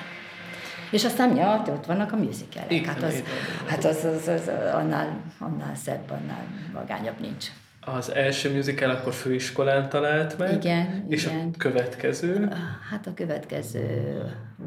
És 0.92 1.06
aztán, 1.06 1.36
ja, 1.36 1.64
ott 1.68 1.86
vannak 1.86 2.12
a 2.12 2.16
musicalek. 2.16 2.86
Hát 2.86 3.04
az, 3.04 3.24
hát 3.66 3.86
az, 3.86 4.04
az, 4.04 4.28
az, 4.28 4.48
annál, 4.74 5.22
annál 5.40 5.76
szebb, 5.76 6.10
annál 6.10 6.46
vagányabb 6.74 7.20
nincs. 7.20 7.48
Az 7.86 8.12
első 8.12 8.54
musical 8.54 8.90
akkor 8.90 9.14
főiskolán 9.14 9.90
talált 9.90 10.38
meg? 10.38 10.54
Igen, 10.54 11.06
És 11.10 11.26
igen. 11.26 11.50
a 11.54 11.58
következő? 11.58 12.52
Hát 12.90 13.08
a 13.08 13.14
következő 13.14 14.16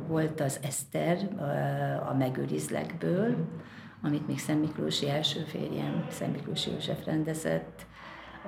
volt 0.09 0.41
az 0.41 0.61
Eszter 0.63 1.19
a 2.09 2.15
Megőrizlekből, 2.15 3.37
amit 4.03 4.27
még 4.27 4.39
Szent 4.39 4.61
Miklósi 4.61 5.09
első 5.09 5.41
férjem, 5.41 6.07
Szent 6.11 6.33
Miklósi 6.33 6.71
József 6.71 7.05
rendezett. 7.05 7.87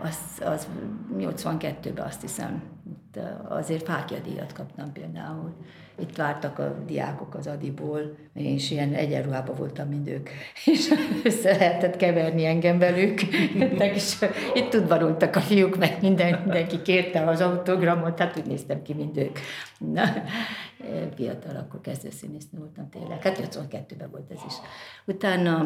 Az, 0.03 0.43
az 0.45 0.69
82-ben 1.19 2.07
azt 2.07 2.21
hiszem, 2.21 2.63
itt 2.91 3.19
azért 3.49 3.83
Fákja 3.83 4.19
díjat 4.19 4.53
kaptam 4.53 4.93
például. 4.93 5.55
Itt 6.01 6.17
vártak 6.17 6.59
a 6.59 6.83
diákok 6.87 7.35
az 7.35 7.47
Adiból, 7.47 8.17
én 8.35 8.55
is 8.55 8.71
ilyen 8.71 8.95
egyenruhában 8.95 9.57
voltam, 9.57 9.89
mint 9.89 10.09
ők, 10.09 10.29
és 10.73 10.89
össze 11.25 11.57
lehetett 11.57 11.97
keverni 11.97 12.45
engem 12.45 12.79
velük. 12.79 13.23
és 13.79 14.25
itt 14.55 14.75
udvarultak 14.75 15.37
a 15.37 15.41
fiúk, 15.41 15.77
meg 15.77 15.99
minden, 16.01 16.41
mindenki 16.43 16.83
kérte 16.83 17.21
az 17.25 17.41
autogramot, 17.41 18.19
hát 18.19 18.37
úgy 18.39 18.47
néztem 18.47 18.83
ki, 18.83 18.95
mint 18.95 19.17
ők. 19.17 19.39
Na, 19.79 20.05
fiatal, 21.15 21.57
akkor 21.57 21.81
kezdőszínésznő 21.81 22.59
voltam 22.59 22.89
tényleg. 22.89 23.23
Hát 23.23 23.39
82-ben 23.39 24.11
volt 24.11 24.31
ez 24.31 24.41
is. 24.47 24.55
Utána 25.05 25.65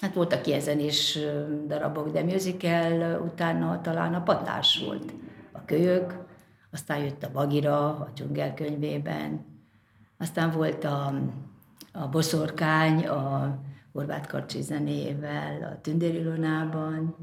Hát 0.00 0.14
voltak 0.14 0.46
ilyen 0.46 0.60
zenés 0.60 1.18
darabok, 1.66 2.10
de 2.10 2.22
musical 2.22 3.20
utána 3.20 3.80
talán 3.80 4.14
a 4.14 4.22
padlás 4.22 4.82
volt. 4.86 5.12
A 5.52 5.64
kölyök, 5.64 6.24
aztán 6.70 6.98
jött 6.98 7.22
a 7.22 7.30
Bagira, 7.32 7.88
a 7.88 8.08
dzsungelkönyvében, 8.14 9.44
aztán 10.18 10.50
volt 10.50 10.84
a, 10.84 11.14
a 11.92 12.08
Boszorkány, 12.08 13.06
a 13.06 13.58
Horváth 13.92 14.28
Karcsi 14.28 14.62
zenével, 14.62 15.62
a 15.62 15.80
Tündéri 15.80 16.18
Ilonában, 16.18 17.16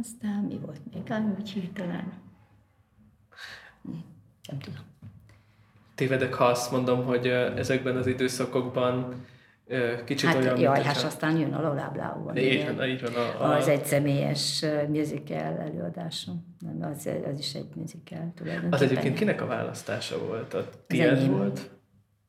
aztán 0.00 0.44
mi 0.44 0.58
volt 0.58 0.80
még? 0.92 1.08
Hát 1.08 1.22
úgy 1.38 1.50
hirtelen. 1.50 2.12
Nem 4.48 4.58
tudom. 4.58 4.80
Tévedek, 5.94 6.34
ha 6.34 6.44
azt 6.44 6.70
mondom, 6.70 7.04
hogy 7.04 7.26
ezekben 7.26 7.96
az 7.96 8.06
időszakokban 8.06 9.24
kicsit 10.04 10.28
hát, 10.28 10.36
olyan... 10.36 10.58
Jaj, 10.58 10.82
hát 10.82 11.02
aztán 11.02 11.38
jön 11.38 11.52
a 11.52 11.60
Lola 11.62 11.90
Blau. 11.92 12.36
Így 12.36 12.76
van, 12.76 12.88
így 12.88 13.00
van. 13.00 13.14
A, 13.14 13.44
a... 13.44 13.56
Az 13.56 13.68
egy 13.68 13.84
személyes 13.84 14.64
musical 14.88 15.58
előadásom. 15.58 16.56
Nem, 16.58 16.90
az, 16.90 17.08
az 17.32 17.38
is 17.38 17.54
egy 17.54 17.74
musical 17.74 18.32
tulajdonképpen. 18.34 18.72
Az 18.72 18.82
egyébként 18.82 19.18
kinek 19.18 19.42
a 19.42 19.46
választása 19.46 20.18
volt? 20.26 20.54
A 20.54 20.68
tiéd 20.86 21.30
volt? 21.30 21.70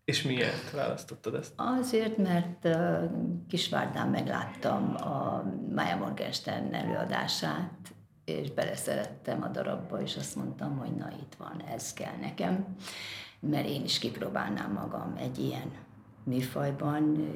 És 0.05 0.21
miért 0.21 0.71
választottad 0.71 1.35
ezt? 1.35 1.53
Azért, 1.55 2.17
mert 2.17 2.65
uh, 2.65 3.03
Kisvárdán 3.47 4.07
megláttam 4.07 4.95
a 4.95 5.43
Maya 5.75 5.95
Morgenstern 5.95 6.73
előadását, 6.73 7.93
és 8.25 8.51
beleszerettem 8.51 9.43
a 9.43 9.47
darabba, 9.47 10.01
és 10.01 10.15
azt 10.17 10.35
mondtam, 10.35 10.77
hogy 10.77 10.95
na 10.95 11.11
itt 11.21 11.35
van, 11.37 11.63
ez 11.73 11.93
kell 11.93 12.15
nekem, 12.21 12.75
mert 13.39 13.67
én 13.67 13.83
is 13.83 13.99
kipróbálnám 13.99 14.71
magam 14.71 15.15
egy 15.19 15.39
ilyen 15.39 15.71
műfajban, 16.23 17.33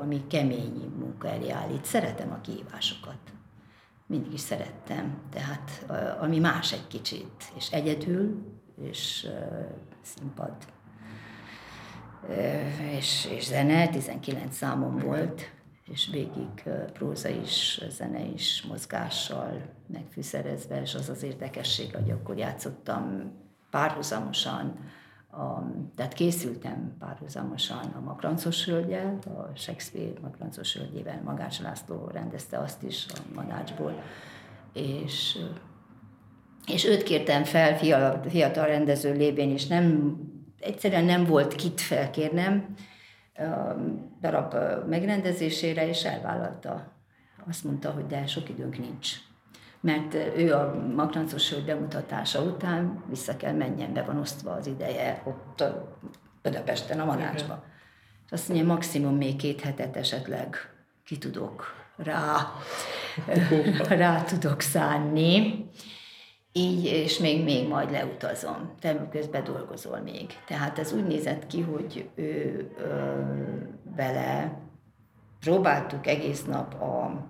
ami 0.00 0.26
kemény 0.26 0.92
munka 0.98 1.28
elé 1.28 1.50
állít. 1.50 1.84
Szeretem 1.84 2.32
a 2.32 2.40
kihívásokat. 2.40 3.18
Mindig 4.06 4.32
is 4.32 4.40
szerettem. 4.40 5.18
Tehát 5.30 5.84
ami 6.20 6.38
más 6.38 6.72
egy 6.72 6.86
kicsit, 6.86 7.52
és 7.56 7.70
egyedül, 7.70 8.52
és 8.80 9.26
színpad, 10.02 10.56
és, 12.96 13.28
és 13.30 13.44
zene, 13.44 13.88
19 13.88 14.56
számom 14.56 14.98
volt, 14.98 15.50
és 15.92 16.08
végig 16.12 16.62
próza 16.92 17.28
is, 17.28 17.80
zene 17.88 18.24
is, 18.24 18.62
mozgással 18.68 19.62
megfűszerezve, 19.86 20.80
és 20.80 20.94
az 20.94 21.08
az 21.08 21.22
érdekesség, 21.22 21.94
hogy 21.94 22.10
akkor 22.10 22.36
játszottam 22.36 23.32
párhuzamosan 23.70 24.78
a, 25.36 25.72
tehát 25.94 26.12
készültem 26.12 26.96
párhuzamosan 26.98 27.84
a 27.96 28.00
Makrancos 28.00 28.64
hölgyel, 28.64 29.18
a 29.24 29.56
Shakespeare 29.56 30.20
Makrancos 30.22 30.76
hölgyével, 30.76 31.22
Magács 31.24 31.60
László 31.60 32.08
rendezte 32.12 32.58
azt 32.58 32.82
is 32.82 33.06
a 33.08 33.34
Madácsból, 33.34 34.02
és, 34.72 35.38
és 36.66 36.84
őt 36.84 37.02
kértem 37.02 37.44
fel, 37.44 37.76
fiatal, 37.76 38.30
fiatal 38.30 38.66
rendező 38.66 39.12
lévén, 39.12 39.50
és 39.50 39.66
nem, 39.66 40.16
egyszerűen 40.60 41.04
nem 41.04 41.24
volt 41.24 41.54
kit 41.54 41.80
felkérnem 41.80 42.74
a 43.34 43.74
darab 44.20 44.54
megrendezésére, 44.88 45.88
és 45.88 46.04
elvállalta. 46.04 46.92
Azt 47.48 47.64
mondta, 47.64 47.90
hogy 47.90 48.06
de 48.06 48.26
sok 48.26 48.48
időnk 48.48 48.78
nincs 48.78 49.16
mert 49.84 50.14
ő 50.36 50.52
a 50.54 50.74
Makrancos 50.94 51.50
hölgy 51.50 51.64
bemutatása 51.64 52.42
után 52.42 53.02
vissza 53.08 53.36
kell 53.36 53.52
menjen, 53.52 53.92
be 53.92 54.02
van 54.02 54.18
osztva 54.18 54.50
az 54.50 54.66
ideje 54.66 55.22
ott 55.24 55.64
Budapesten, 56.42 57.00
a 57.00 57.04
Manácsba. 57.04 57.64
És 58.26 58.32
azt 58.32 58.48
mondja, 58.48 58.66
maximum 58.66 59.16
még 59.16 59.36
két 59.36 59.60
hetet 59.60 59.96
esetleg 59.96 60.56
ki 61.04 61.18
tudok 61.18 61.74
rá, 61.96 62.52
rá 63.88 64.22
tudok 64.22 64.60
szánni. 64.60 65.66
Így, 66.52 66.84
és 66.84 67.18
még, 67.18 67.44
még 67.44 67.68
majd 67.68 67.90
leutazom. 67.90 68.74
Te 68.80 69.08
közben 69.10 69.44
dolgozol 69.44 70.00
még. 70.00 70.26
Tehát 70.46 70.78
ez 70.78 70.92
úgy 70.92 71.06
nézett 71.06 71.46
ki, 71.46 71.60
hogy 71.60 72.10
ő 72.14 72.70
ö, 72.78 73.22
vele 73.96 74.58
próbáltuk 75.40 76.06
egész 76.06 76.44
nap 76.44 76.74
a 76.74 77.24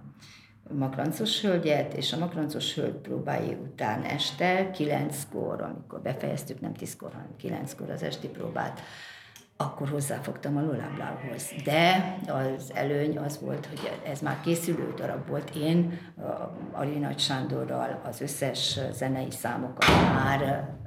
Makrancos 0.72 1.40
hölgyet, 1.40 1.94
és 1.94 2.12
a 2.12 2.18
Makrancos 2.18 2.74
hölgy 2.74 2.94
próbái 2.94 3.56
után 3.62 4.02
este, 4.02 4.70
kilenckor, 4.70 5.62
amikor 5.62 6.00
befejeztük, 6.00 6.60
nem 6.60 6.72
tízkor, 6.72 7.12
hanem 7.12 7.36
kilenckor 7.36 7.90
az 7.90 8.02
esti 8.02 8.28
próbát, 8.28 8.80
akkor 9.56 9.88
hozzáfogtam 9.88 10.56
a 10.56 10.60
Lola 10.60 10.90
Blauhoz. 10.94 11.50
De 11.64 12.16
az 12.26 12.72
előny 12.74 13.18
az 13.18 13.40
volt, 13.40 13.66
hogy 13.66 14.00
ez 14.06 14.20
már 14.20 14.40
készülő 14.40 14.94
darab 14.96 15.28
volt. 15.28 15.50
Én 15.54 16.00
Ari 16.72 16.98
Nagy 16.98 17.18
Sándorral 17.18 18.00
az 18.04 18.20
összes 18.20 18.78
zenei 18.92 19.30
számokat 19.30 19.88
már 20.14 20.42
el, 20.42 20.82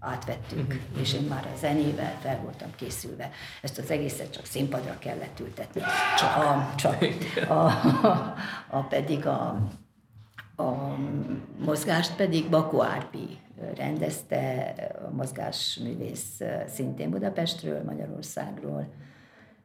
átvettük, 0.00 0.66
uh-huh. 0.66 1.00
és 1.00 1.14
én 1.14 1.22
már 1.22 1.46
a 1.54 1.56
zenével 1.56 2.18
fel 2.20 2.40
voltam 2.42 2.68
készülve. 2.76 3.30
Ezt 3.62 3.78
az 3.78 3.90
egészet 3.90 4.32
csak 4.32 4.44
színpadra 4.44 4.98
kellett 4.98 5.40
ültetni. 5.40 5.80
Csak. 6.18 6.36
A, 6.36 6.74
csak 6.76 7.04
a, 7.48 7.64
a, 8.06 8.34
a 8.70 8.80
pedig 8.82 9.26
a, 9.26 9.56
a 10.56 10.96
mozgást 11.64 12.16
pedig 12.16 12.50
Bakó 12.50 12.82
Árpi 12.82 13.38
rendezte, 13.76 14.74
a 15.06 15.14
mozgásművész 15.14 16.40
szintén 16.66 17.10
Budapestről, 17.10 17.82
Magyarországról. 17.84 18.88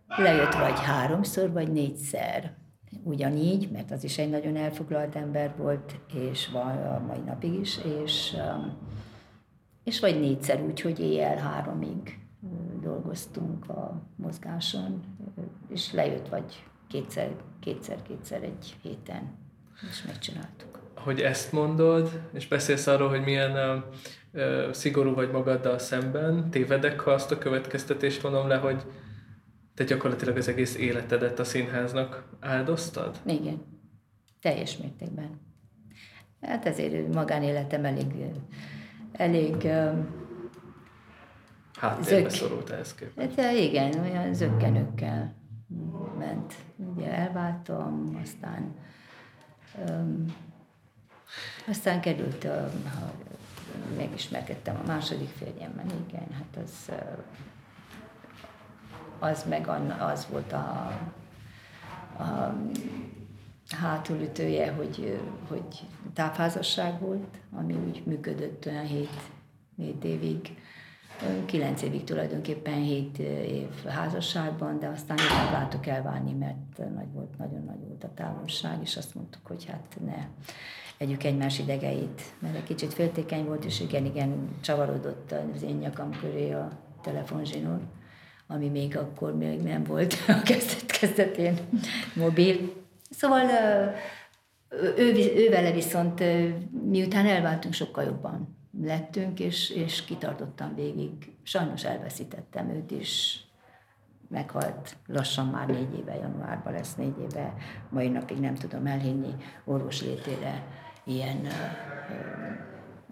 Lejött 0.07 0.53
vagy 0.53 0.79
háromszor, 0.79 1.51
vagy 1.51 1.71
négyszer. 1.71 2.53
Ugyanígy, 3.03 3.71
mert 3.71 3.91
az 3.91 4.03
is 4.03 4.17
egy 4.17 4.29
nagyon 4.29 4.55
elfoglalt 4.55 5.15
ember 5.15 5.53
volt, 5.57 5.99
és 6.13 6.47
van 6.47 6.77
a 6.77 6.99
mai 7.07 7.19
napig 7.19 7.53
is, 7.53 7.77
és 7.77 8.35
és 9.83 9.99
vagy 9.99 10.19
négyszer 10.19 10.61
úgy, 10.61 10.81
hogy 10.81 10.99
éjjel 10.99 11.37
háromig 11.37 12.19
dolgoztunk 12.81 13.69
a 13.69 14.01
mozgáson, 14.15 15.03
és 15.69 15.91
lejött 15.93 16.27
vagy 16.27 16.63
kétszer, 16.87 17.35
kétszer, 17.59 18.01
kétszer 18.01 18.43
egy 18.43 18.77
héten, 18.81 19.37
és 19.89 20.03
megcsináltuk. 20.03 20.80
Hogy 21.03 21.19
ezt 21.19 21.51
mondod, 21.51 22.21
és 22.33 22.47
beszélsz 22.47 22.87
arról, 22.87 23.09
hogy 23.09 23.23
milyen 23.23 23.83
uh, 24.33 24.71
szigorú 24.71 25.13
vagy 25.13 25.31
magaddal 25.31 25.77
szemben, 25.77 26.49
tévedek, 26.49 26.99
ha 26.99 27.11
azt 27.11 27.31
a 27.31 27.37
következtetést 27.37 28.23
mondom 28.23 28.47
le, 28.47 28.55
hogy 28.55 28.83
te 29.75 29.83
gyakorlatilag 29.83 30.37
az 30.37 30.47
egész 30.47 30.75
életedet 30.75 31.39
a 31.39 31.43
színháznak 31.43 32.23
áldoztad? 32.39 33.17
Igen, 33.25 33.61
teljes 34.41 34.77
mértékben. 34.77 35.39
Hát 36.41 36.65
ezért 36.65 37.13
magánéletem 37.13 37.85
elég 37.85 38.05
elég 39.11 39.67
Háttérbe 41.81 42.29
szorult 42.29 42.69
ehhez 42.69 42.95
képest. 42.95 43.39
Hát 43.39 43.55
igen, 43.55 43.99
olyan 43.99 44.33
zöggenőkkel 44.33 45.35
ment. 46.17 46.53
Ugye 46.95 47.13
elváltam, 47.13 48.19
aztán 48.21 48.75
um, 49.89 50.25
aztán 51.67 52.01
került, 52.01 52.43
ha 52.43 53.11
megismerkedtem 53.97 54.79
a 54.83 54.87
második 54.87 55.29
férjemmel, 55.29 55.85
igen, 56.07 56.27
hát 56.33 56.63
az, 56.63 56.91
az 59.19 59.45
meg 59.49 59.67
az 59.99 60.27
volt 60.29 60.51
a, 60.53 60.99
a 62.17 62.55
hátulütője, 63.75 64.71
hogy, 64.71 65.19
hogy 65.47 65.87
távházasság 66.13 66.99
volt, 66.99 67.37
ami 67.51 67.73
úgy 67.73 68.03
működött 68.05 68.65
olyan 68.65 68.85
hét, 68.85 69.21
hét 69.77 70.03
évig. 70.03 70.57
Kilenc 71.45 71.81
évig 71.81 72.03
tulajdonképpen 72.03 72.81
hét 72.81 73.19
év 73.19 73.85
házasságban, 73.85 74.79
de 74.79 74.87
aztán 74.87 75.17
nem 75.17 75.51
láttuk 75.51 75.87
elválni, 75.87 76.33
mert 76.33 76.77
nagy 76.77 77.11
volt, 77.11 77.37
nagyon 77.37 77.63
nagy 77.63 77.87
volt 77.87 78.03
a 78.03 78.13
távolság, 78.13 78.77
és 78.81 78.97
azt 78.97 79.15
mondtuk, 79.15 79.45
hogy 79.47 79.65
hát 79.65 79.97
ne 80.05 80.27
vegyük 81.01 81.23
egymás 81.23 81.59
idegeit, 81.59 82.21
mert 82.39 82.55
egy 82.55 82.63
kicsit 82.63 82.93
féltékeny 82.93 83.45
volt, 83.45 83.65
és 83.65 83.79
igen, 83.79 84.05
igen, 84.05 84.49
csavarodott 84.61 85.33
az 85.55 85.63
én 85.63 85.75
nyakam 85.75 86.19
köré 86.19 86.51
a 86.51 86.71
telefonzsinór, 87.01 87.79
ami 88.47 88.69
még 88.69 88.97
akkor 88.97 89.37
még 89.37 89.61
nem 89.61 89.83
volt 89.83 90.13
a 90.27 90.41
kezdet 90.43 90.85
kezdetén 90.85 91.57
mobil. 92.15 92.73
Szóval 93.09 93.49
ő, 94.97 95.13
ő 95.35 95.49
vele 95.49 95.71
viszont 95.71 96.23
miután 96.89 97.25
elváltunk, 97.25 97.73
sokkal 97.73 98.03
jobban 98.03 98.57
lettünk, 98.81 99.39
és, 99.39 99.69
és 99.69 100.05
kitartottam 100.05 100.75
végig. 100.75 101.11
Sajnos 101.43 101.83
elveszítettem 101.83 102.69
őt 102.69 102.91
is, 102.91 103.43
meghalt 104.29 104.95
lassan 105.07 105.47
már 105.47 105.67
négy 105.67 105.97
éve, 105.99 106.15
januárban 106.15 106.73
lesz 106.73 106.95
négy 106.95 107.19
éve, 107.31 107.53
mai 107.89 108.07
napig 108.07 108.37
nem 108.37 108.55
tudom 108.55 108.85
elhinni, 108.85 109.35
orvos 109.65 110.01
létére 110.01 110.79
ilyen 111.05 111.47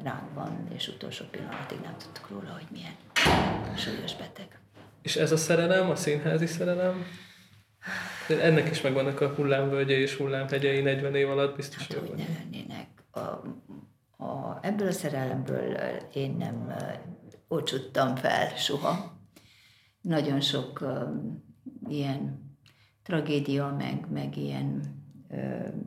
ránk 0.04 0.34
van, 0.34 0.68
és 0.74 0.88
utolsó 0.88 1.26
pillanatig 1.32 1.80
nem 1.84 1.96
tudtuk 1.98 2.30
róla, 2.30 2.54
hogy 2.54 2.68
milyen 2.72 2.96
súlyos 3.78 4.16
beteg. 4.16 4.60
És 5.02 5.16
ez 5.16 5.32
a 5.32 5.38
szerelem, 5.38 5.90
a 5.90 5.96
színházi 5.96 6.46
szerelem, 6.46 7.06
de 8.28 8.42
ennek 8.42 8.70
is 8.70 8.82
megvannak 8.82 9.22
a 9.22 9.34
hullámvölgye 9.34 9.98
és 9.98 10.16
hullámhegyei 10.16 10.82
40 10.82 11.16
év 11.16 11.30
alatt 11.30 11.56
biztos. 11.56 11.88
Hát, 11.88 11.98
hogy 11.98 12.14
ne 12.18 12.26
lennének. 12.40 12.88
A, 13.12 13.20
a, 14.24 14.60
ebből 14.62 14.88
a 14.88 14.92
szerelemből 14.92 15.74
én 16.14 16.36
nem 16.38 16.76
ocsuttam 17.48 18.16
fel 18.16 18.56
soha. 18.56 19.18
Nagyon 20.02 20.42
sok 20.42 20.82
uh, 20.82 21.10
ilyen 21.90 22.48
tragédia, 23.04 23.76
meg, 23.78 24.06
meg 24.12 24.38
ilyen 24.38 24.98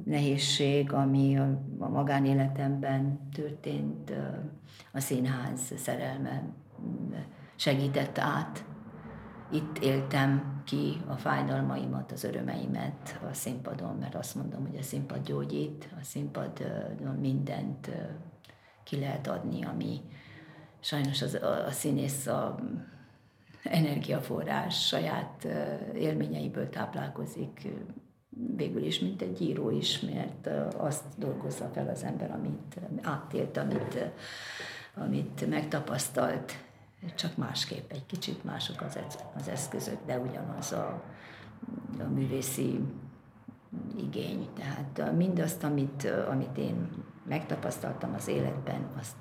nehézség, 0.04 0.92
ami 0.92 1.38
a, 1.38 1.60
magánéletemben 1.78 3.28
történt, 3.32 4.12
a 4.92 5.00
színház 5.00 5.72
szerelme 5.76 6.42
segített 7.56 8.18
át. 8.18 8.64
Itt 9.52 9.78
éltem 9.78 10.62
ki 10.64 11.00
a 11.06 11.14
fájdalmaimat, 11.14 12.12
az 12.12 12.24
örömeimet 12.24 13.20
a 13.30 13.34
színpadon, 13.34 13.96
mert 13.96 14.14
azt 14.14 14.34
mondom, 14.34 14.66
hogy 14.66 14.78
a 14.78 14.82
színpad 14.82 15.26
gyógyít, 15.26 15.88
a 16.00 16.04
színpad 16.04 16.72
mindent 17.20 17.90
ki 18.84 18.98
lehet 18.98 19.26
adni, 19.26 19.64
ami 19.64 20.00
sajnos 20.80 21.22
az, 21.22 21.34
a, 21.34 21.66
a 21.66 21.70
színész 21.70 22.26
a 22.26 22.58
energiaforrás 23.62 24.86
saját 24.86 25.46
élményeiből 25.94 26.68
táplálkozik, 26.68 27.68
végül 28.56 28.82
is, 28.82 28.98
mint 28.98 29.22
egy 29.22 29.42
író 29.42 29.70
is, 29.70 30.00
mert 30.00 30.48
azt 30.76 31.04
dolgozza 31.16 31.70
fel 31.74 31.88
az 31.88 32.02
ember, 32.02 32.30
amit 32.30 32.80
átélt, 33.02 33.56
amit, 33.56 33.98
amit 34.94 35.48
megtapasztalt, 35.48 36.52
csak 37.14 37.36
másképp, 37.36 37.92
egy 37.92 38.06
kicsit 38.06 38.44
mások 38.44 38.80
az, 38.80 38.98
az 39.36 39.48
eszközök, 39.48 39.98
de 40.06 40.18
ugyanaz 40.18 40.72
a, 40.72 41.02
a 41.98 42.04
művészi 42.14 42.80
igény. 43.96 44.48
Tehát 44.54 45.12
mindazt, 45.16 45.64
amit, 45.64 46.12
amit 46.30 46.58
én 46.58 46.88
megtapasztaltam 47.28 48.14
az 48.14 48.28
életben, 48.28 48.88
azt 48.98 49.16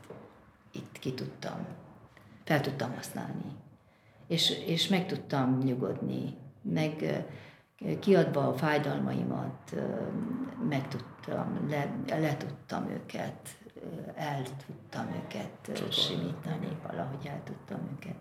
itt 0.72 1.00
ki 1.00 1.14
tudtam, 1.14 1.66
fel 2.44 2.62
tudtam 2.62 2.94
használni. 2.96 3.56
És, 4.28 4.50
és 4.66 4.88
meg 4.88 5.06
tudtam 5.06 5.58
nyugodni, 5.58 6.38
meg 6.62 7.26
kiadva 8.00 8.48
a 8.48 8.54
fájdalmaimat, 8.54 9.76
meg 10.70 10.88
tudtam, 10.88 11.68
le, 11.70 11.96
le 12.08 12.38
tudtam 12.38 12.90
őket 12.90 13.56
el 14.16 14.44
tudtam 14.66 15.08
őket 15.24 15.50
Csodol. 15.62 15.92
simítani, 15.92 16.78
valahogy 16.88 17.26
el 17.26 17.42
tudtam 17.44 17.80
őket 17.96 18.18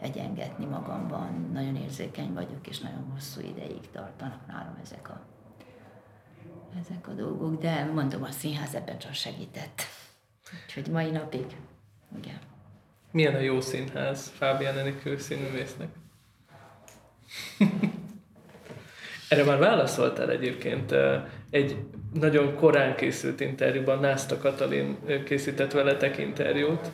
egyengetni 0.00 0.64
magamban. 0.64 1.50
Nagyon 1.52 1.76
érzékeny 1.76 2.32
vagyok, 2.32 2.66
és 2.66 2.78
nagyon 2.78 3.10
hosszú 3.12 3.40
ideig 3.40 3.90
tartanak 3.90 4.46
nálam 4.46 4.78
ezek 4.82 5.08
a, 5.08 5.20
ezek 6.80 7.08
a 7.08 7.12
dolgok, 7.12 7.60
de 7.60 7.84
mondom, 7.84 8.22
a 8.22 8.30
színház 8.30 8.74
ebben 8.74 8.98
csak 8.98 9.12
segített. 9.12 9.82
Úgyhogy 10.64 10.88
mai 10.92 11.10
napig, 11.10 11.56
igen. 12.16 12.38
Milyen 13.10 13.34
a 13.34 13.38
jó 13.38 13.60
színház 13.60 14.28
Fábián 14.28 14.78
Enikő 14.78 15.16
színművésznek? 15.16 15.88
Erre 19.28 19.44
már 19.44 19.58
válaszoltál 19.58 20.30
egyébként 20.30 20.94
egy 21.50 21.76
nagyon 22.12 22.54
korán 22.54 22.96
készült 22.96 23.40
interjúban, 23.40 24.00
Nászta 24.00 24.38
Katalin 24.38 24.96
készített 25.24 25.72
veletek 25.72 26.18
interjút, 26.18 26.90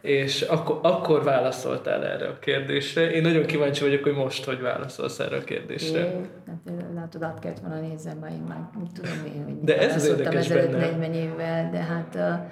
és 0.00 0.42
akkor, 0.42 0.78
akkor 0.82 1.24
válaszoltál 1.24 2.04
erre 2.06 2.28
a 2.28 2.38
kérdésre. 2.38 3.10
Én 3.10 3.22
nagyon 3.22 3.46
kíváncsi 3.46 3.82
vagyok, 3.82 4.02
hogy 4.02 4.14
most 4.14 4.44
hogy 4.44 4.60
válaszolsz 4.60 5.18
erre 5.18 5.36
a 5.36 5.44
kérdésre. 5.44 5.98
É, 5.98 6.20
hát, 6.46 6.74
látod, 6.94 7.22
át 7.22 7.38
kellett 7.38 7.58
volna 7.58 7.80
nézem, 7.80 8.18
mert 8.18 8.32
én 8.32 8.44
már 8.48 8.68
mit 8.78 8.92
tudom 8.92 9.24
én, 9.34 9.44
hogy 9.44 9.60
de 9.60 9.78
ez 9.78 9.94
az 9.94 10.06
érdekes 10.06 10.48
benne. 10.48 10.78
40 10.78 11.12
évvel, 11.12 11.70
de 11.70 11.78
hát 11.78 12.16
a, 12.16 12.48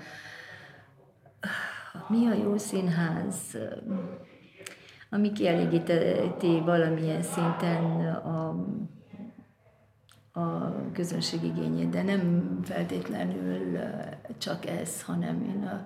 mi 2.09 2.27
a 2.27 2.35
jó 2.42 2.57
színház? 2.57 3.59
Ami 5.11 5.33
kielégíti 5.33 6.62
valamilyen 6.64 7.23
szinten 7.23 7.85
a 8.14 8.66
a 10.33 10.73
közönség 10.92 11.42
igényét, 11.42 11.88
de 11.88 12.03
nem 12.03 12.59
feltétlenül 12.64 13.79
csak 14.38 14.66
ez, 14.66 15.03
hanem 15.03 15.42
én 15.42 15.66
a 15.66 15.85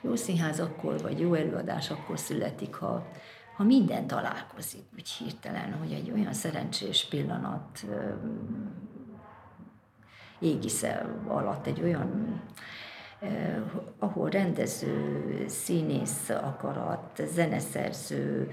jó 0.00 0.16
színház 0.16 0.60
akkor, 0.60 1.00
vagy 1.00 1.20
jó 1.20 1.34
előadás 1.34 1.90
akkor 1.90 2.18
születik, 2.18 2.74
ha, 2.74 3.06
ha 3.56 3.64
minden 3.64 4.06
találkozik. 4.06 4.82
Úgy 4.94 5.08
hirtelen, 5.08 5.72
hogy 5.72 5.92
egy 5.92 6.10
olyan 6.10 6.32
szerencsés 6.32 7.06
pillanat 7.08 7.86
égisze 10.38 11.06
alatt 11.26 11.66
egy 11.66 11.82
olyan 11.82 12.42
ahol 13.98 14.30
rendező, 14.30 15.44
színész 15.48 16.28
akarat, 16.28 17.22
zeneszerző, 17.32 18.50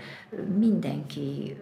mindenki 0.57 1.57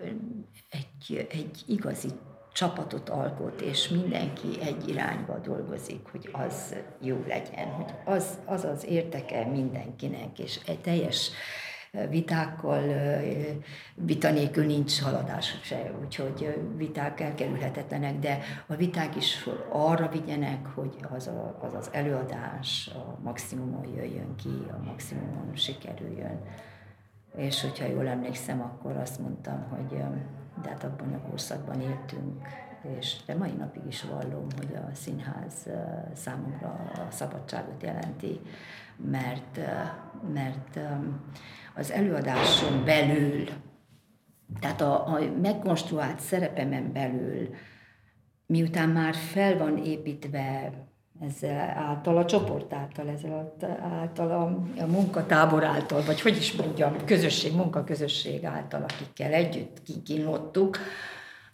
egy, 0.69 1.27
egy 1.31 1.63
igazi 1.65 2.09
csapatot 2.53 3.09
alkot, 3.09 3.61
és 3.61 3.87
mindenki 3.87 4.61
egy 4.61 4.89
irányba 4.89 5.37
dolgozik, 5.37 6.07
hogy 6.11 6.29
az 6.31 6.75
jó 6.99 7.23
legyen, 7.27 7.67
hogy 7.67 7.93
az 8.05 8.37
az, 8.45 8.63
az 8.63 8.85
érteke 8.85 9.45
mindenkinek, 9.45 10.39
és 10.39 10.59
egy 10.65 10.79
teljes 10.79 11.31
vitákkal, 12.09 12.81
vita 13.93 14.31
nélkül 14.31 14.65
nincs 14.65 15.01
haladás 15.01 15.59
se, 15.63 15.91
úgyhogy 16.03 16.57
viták 16.75 17.19
elkerülhetetlenek, 17.19 18.19
de 18.19 18.39
a 18.67 18.75
viták 18.75 19.15
is 19.15 19.47
arra 19.69 20.07
vigyenek, 20.07 20.65
hogy 20.65 20.95
az 21.15 21.27
a, 21.27 21.57
az, 21.61 21.73
az 21.73 21.89
előadás 21.91 22.89
a 22.93 23.19
maximumon 23.23 23.85
jöjjön 23.95 24.35
ki, 24.35 24.67
a 24.71 24.83
maximumon 24.85 25.55
sikerüljön. 25.55 26.41
És 27.35 27.61
hogyha 27.61 27.85
jól 27.85 28.07
emlékszem, 28.07 28.61
akkor 28.61 28.97
azt 28.97 29.19
mondtam, 29.19 29.67
hogy 29.69 30.01
de 30.61 30.69
hát 30.69 30.83
abban 30.83 31.13
a 31.13 31.29
korszakban 31.29 31.81
éltünk, 31.81 32.47
és 32.99 33.15
de 33.25 33.35
mai 33.35 33.51
napig 33.51 33.81
is 33.87 34.03
vallom, 34.03 34.47
hogy 34.57 34.75
a 34.75 34.95
színház 34.95 35.67
számomra 36.13 36.67
a 36.93 37.11
szabadságot 37.11 37.83
jelenti, 37.83 38.39
mert, 38.95 39.59
mert 40.33 40.79
az 41.75 41.91
előadáson 41.91 42.85
belül, 42.85 43.47
tehát 44.59 44.81
a, 44.81 45.07
a 45.07 45.19
megkonstruált 45.41 46.19
szerepemen 46.19 46.91
belül, 46.93 47.49
miután 48.45 48.89
már 48.89 49.15
fel 49.15 49.57
van 49.57 49.77
építve 49.77 50.71
ezzel 51.19 51.69
által, 51.77 52.17
a 52.17 52.25
csoport 52.25 52.73
által, 52.73 53.09
ezzel 53.09 53.53
által, 53.81 54.31
a, 54.31 54.43
a 54.81 54.85
munkatábor 54.85 55.63
által, 55.63 56.03
vagy 56.05 56.21
hogy 56.21 56.37
is 56.37 56.53
mondjam, 56.53 57.05
közösség, 57.05 57.55
munkaközösség 57.55 58.45
által, 58.45 58.83
akikkel 58.83 59.33
együtt 59.33 59.81
kínlottuk. 60.03 60.77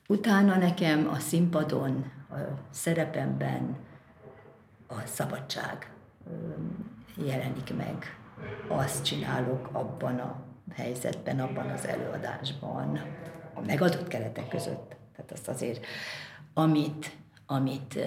Utána 0.08 0.58
nekem 0.58 1.10
a 1.12 1.20
színpadon, 1.20 2.12
a 2.30 2.36
szerepemben 2.70 3.78
a 4.88 4.96
szabadság 5.06 5.92
jelenik 7.26 7.76
meg. 7.78 8.20
Azt 8.68 9.04
csinálok 9.04 9.70
abban 9.72 10.20
a 10.20 10.44
helyzetben, 10.74 11.40
abban 11.40 11.70
az 11.70 11.88
előadásban, 11.88 13.02
a 13.54 13.62
megadott 13.62 14.08
keretek 14.08 14.48
között. 14.48 14.96
Tehát 15.16 15.32
azt 15.32 15.48
azért, 15.48 15.86
amit, 16.54 17.18
amit 17.46 18.00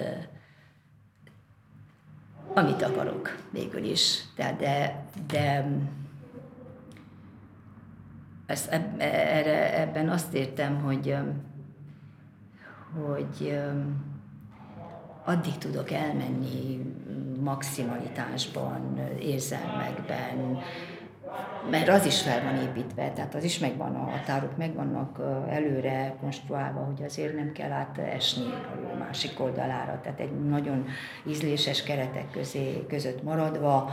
amit 2.53 2.81
akarok 2.81 3.37
végül 3.51 3.83
is. 3.83 4.23
De, 4.35 4.55
de, 4.59 5.03
de 5.27 5.71
ezt, 8.45 8.71
erre, 8.97 9.79
ebben 9.79 10.09
azt 10.09 10.33
értem, 10.33 10.81
hogy, 10.81 11.15
hogy 12.93 13.59
addig 15.23 15.57
tudok 15.57 15.91
elmenni 15.91 16.81
maximalitásban, 17.41 18.99
érzelmekben, 19.19 20.57
mert 21.69 21.87
az 21.87 22.05
is 22.05 22.21
fel 22.21 22.43
van 22.43 22.55
építve, 22.55 23.11
tehát 23.11 23.35
az 23.35 23.43
is 23.43 23.59
megvan, 23.59 23.95
a 23.95 24.09
határok 24.09 24.57
meg 24.57 24.75
vannak 24.75 25.19
előre 25.49 26.15
konstruálva, 26.19 26.79
hogy 26.79 27.03
azért 27.03 27.35
nem 27.35 27.51
kell 27.51 27.71
átesni 27.71 28.45
a 28.93 28.97
másik 28.97 29.39
oldalára, 29.39 29.99
tehát 30.03 30.19
egy 30.19 30.43
nagyon 30.49 30.85
ízléses 31.27 31.83
keretek 31.83 32.31
közé, 32.31 32.85
között 32.87 33.23
maradva, 33.23 33.91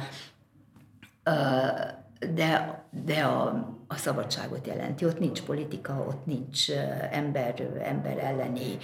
de, 2.34 2.84
de 2.90 3.22
a, 3.22 3.68
a 3.86 3.96
szabadságot 3.96 4.66
jelenti. 4.66 5.04
Ott 5.04 5.18
nincs 5.18 5.42
politika, 5.42 6.04
ott 6.08 6.26
nincs 6.26 6.70
ember, 7.10 7.68
ember 7.82 8.18
elleni 8.18 8.78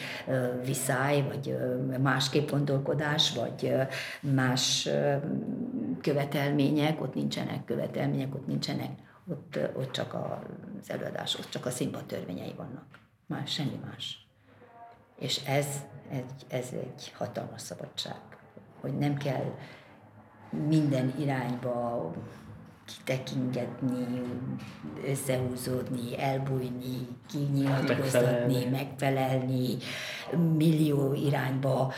viszály, 0.65 1.23
vagy 1.23 1.57
másképp 1.99 2.51
gondolkodás, 2.51 3.35
vagy 3.35 3.75
más 4.21 4.89
követelmények, 6.01 7.01
ott 7.01 7.15
nincsenek 7.15 7.65
követelmények, 7.65 8.35
ott 8.35 8.47
nincsenek, 8.47 8.91
ott, 9.29 9.59
ott 9.77 9.91
csak 9.91 10.15
az 10.15 10.91
előadás, 10.91 11.39
ott 11.39 11.51
csak 11.51 11.67
a 11.67 11.71
színpad 11.71 12.05
törvényei 12.05 12.55
vannak. 12.57 12.85
Más, 13.27 13.53
semmi 13.53 13.81
más. 13.85 14.27
És 15.19 15.41
ez 15.47 15.67
egy, 16.11 16.47
ez 16.49 16.69
egy 16.73 17.13
hatalmas 17.17 17.61
szabadság, 17.61 18.21
hogy 18.81 18.99
nem 18.99 19.17
kell 19.17 19.55
minden 20.67 21.15
irányba 21.19 22.11
kitekingetni, 22.97 24.23
összehúzódni, 25.07 26.21
elbújni, 26.21 27.09
kinyilatkoztatni, 27.29 28.65
megfelelni, 28.65 29.77
millió 30.57 31.15
irányba, 31.15 31.93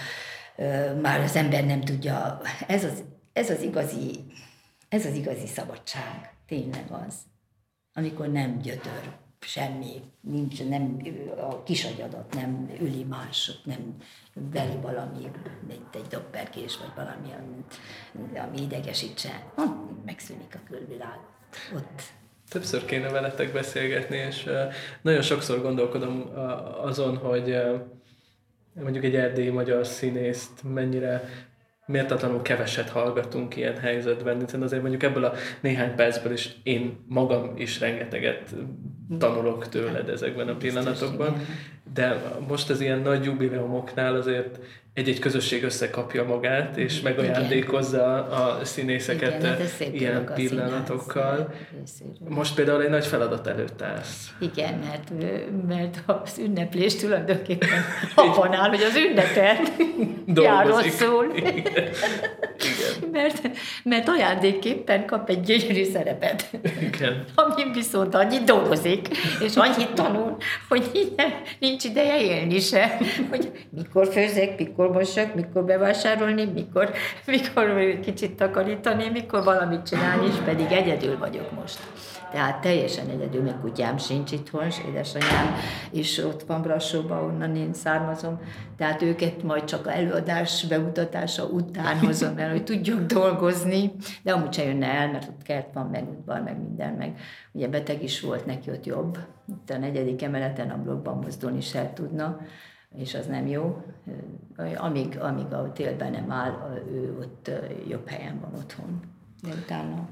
már 1.02 1.20
az 1.20 1.36
ember 1.36 1.64
nem 1.64 1.80
tudja. 1.80 2.40
Ez 2.66 2.84
az, 2.84 3.04
ez 3.32 3.50
az 3.50 3.62
igazi, 3.62 4.24
ez 4.88 5.06
az 5.06 5.14
igazi 5.14 5.46
szabadság, 5.46 6.34
tényleg 6.46 6.84
az, 7.06 7.14
amikor 7.92 8.28
nem 8.28 8.58
gyötör 8.58 9.22
semmi, 9.46 10.02
nincs, 10.20 10.64
nem, 10.64 10.96
a 11.36 11.62
kisagyadat 11.62 12.34
nem 12.34 12.70
üli 12.80 13.04
más, 13.04 13.50
nem 13.64 13.96
veli 14.34 14.76
valami, 14.82 15.30
mint 15.66 15.94
egy 15.94 16.06
dobbergés, 16.06 16.78
vagy 16.78 16.92
valami, 16.96 17.28
ami, 18.38 18.60
idegesítse, 18.62 19.52
megszűnik 20.04 20.54
a 20.54 20.68
külvilág. 20.68 21.18
Ott 21.74 22.02
Többször 22.48 22.84
kéne 22.84 23.08
veletek 23.08 23.52
beszélgetni, 23.52 24.16
és 24.16 24.50
nagyon 25.02 25.22
sokszor 25.22 25.62
gondolkodom 25.62 26.30
azon, 26.82 27.16
hogy 27.16 27.56
mondjuk 28.74 29.04
egy 29.04 29.14
erdélyi 29.14 29.50
magyar 29.50 29.86
színészt 29.86 30.62
mennyire 30.62 31.28
méltatlanul 31.86 32.42
keveset 32.42 32.88
hallgatunk 32.88 33.56
ilyen 33.56 33.78
helyzetben, 33.78 34.40
hiszen 34.40 34.62
azért 34.62 34.82
mondjuk 34.82 35.02
ebből 35.02 35.24
a 35.24 35.32
néhány 35.60 35.94
percből 35.94 36.32
is 36.32 36.56
én 36.62 37.04
magam 37.08 37.52
is 37.56 37.80
rengeteget 37.80 38.54
tanulok 39.18 39.68
tőled 39.68 40.08
ezekben 40.08 40.48
a 40.48 40.56
pillanatokban, 40.56 41.36
de 41.94 42.22
most 42.48 42.70
az 42.70 42.80
ilyen 42.80 42.98
nagy 42.98 43.24
jubileumoknál 43.24 44.14
azért 44.14 44.58
egy-egy 44.94 45.18
közösség 45.18 45.64
összekapja 45.64 46.24
magát, 46.24 46.76
és 46.76 47.00
megajándékozza 47.00 48.14
a, 48.14 48.58
a 48.60 48.64
színészeket 48.64 49.34
Igen, 49.34 49.50
hát 49.52 49.92
ilyen 49.92 50.32
pillanatokkal. 50.34 51.54
Most 52.28 52.54
például 52.54 52.82
egy 52.82 52.90
nagy 52.90 53.06
feladat 53.06 53.46
előtt 53.46 53.82
állsz. 53.82 54.30
Igen, 54.38 54.74
mert, 54.74 55.12
mert 55.66 56.02
az 56.06 56.38
ünneplés 56.38 56.94
tulajdonképpen 56.94 57.68
abban 58.14 58.52
áll, 58.52 58.68
hogy 58.68 58.82
az 58.82 58.96
ünnepet 58.96 59.72
jár 60.44 60.66
rosszul. 60.66 61.32
Igen. 61.36 61.88
Igen. 62.64 63.10
Mert, 63.12 63.40
mert 63.82 64.08
ajándékképpen 64.08 65.06
kap 65.06 65.28
egy 65.28 65.40
gyönyörű 65.40 65.84
szerepet. 65.84 66.50
Igen. 66.80 67.24
Ami 67.34 67.72
viszont 67.72 68.14
annyit 68.14 68.44
dolgozik, 68.44 69.08
és 69.40 69.56
annyit 69.56 69.92
tanul, 69.92 70.36
hogy 70.68 71.12
nincs 71.58 71.84
ideje 71.84 72.20
élni 72.20 72.60
se. 72.60 72.98
Hogy 73.30 73.50
mikor 73.70 74.06
főzek, 74.12 74.58
mikor 74.58 74.83
mikor 74.84 75.02
mosak, 75.02 75.34
mikor 75.34 75.64
bevásárolni, 75.64 76.44
mikor, 76.44 76.90
mikor 77.26 77.98
kicsit 78.00 78.36
takarítani, 78.36 79.08
mikor 79.08 79.44
valamit 79.44 79.82
csinálni, 79.82 80.26
és 80.26 80.36
pedig 80.44 80.72
egyedül 80.72 81.18
vagyok 81.18 81.52
most. 81.60 81.78
Tehát 82.30 82.60
teljesen 82.60 83.08
egyedül, 83.08 83.42
még 83.42 83.60
kutyám 83.60 83.98
sincs 83.98 84.32
itthon, 84.32 84.64
és 84.64 84.76
édesanyám 84.88 85.54
is 85.90 86.18
ott 86.18 86.42
van 86.42 86.62
Brassóban, 86.62 87.22
onnan 87.22 87.56
én 87.56 87.72
származom. 87.72 88.40
Tehát 88.76 89.02
őket 89.02 89.42
majd 89.42 89.64
csak 89.64 89.86
a 89.86 89.92
előadás 89.92 90.64
bemutatása 90.64 91.44
után 91.44 91.98
hozom 91.98 92.38
el, 92.38 92.50
hogy 92.50 92.64
tudjuk 92.74 93.00
dolgozni, 93.00 93.92
de 94.22 94.32
amúgy 94.32 94.52
se 94.52 94.64
jönne 94.64 94.86
el, 94.86 95.10
mert 95.10 95.28
ott 95.28 95.42
kert 95.42 95.74
van, 95.74 95.86
meg 95.86 96.08
udvar, 96.08 96.40
meg 96.40 96.58
minden, 96.58 96.92
meg 96.92 97.18
ugye 97.52 97.68
beteg 97.68 98.02
is 98.02 98.20
volt, 98.20 98.46
neki 98.46 98.70
ott 98.70 98.86
jobb. 98.86 99.18
Itt 99.48 99.70
a 99.70 99.78
negyedik 99.78 100.22
emeleten 100.22 100.70
a 100.70 100.82
blogban 100.82 101.18
mozdulni 101.18 101.60
se 101.60 101.90
tudna 101.94 102.38
és 102.96 103.14
az 103.14 103.26
nem 103.26 103.46
jó. 103.46 103.82
Amíg, 104.76 105.18
amíg 105.20 105.52
a 105.52 105.72
télben 105.72 106.12
nem 106.12 106.30
áll, 106.30 106.82
ő 106.92 107.16
ott 107.20 107.50
jobb 107.88 108.08
helyen 108.08 108.40
van 108.40 108.54
otthon. 108.54 109.00
De 109.42 109.48
utána 109.62 110.08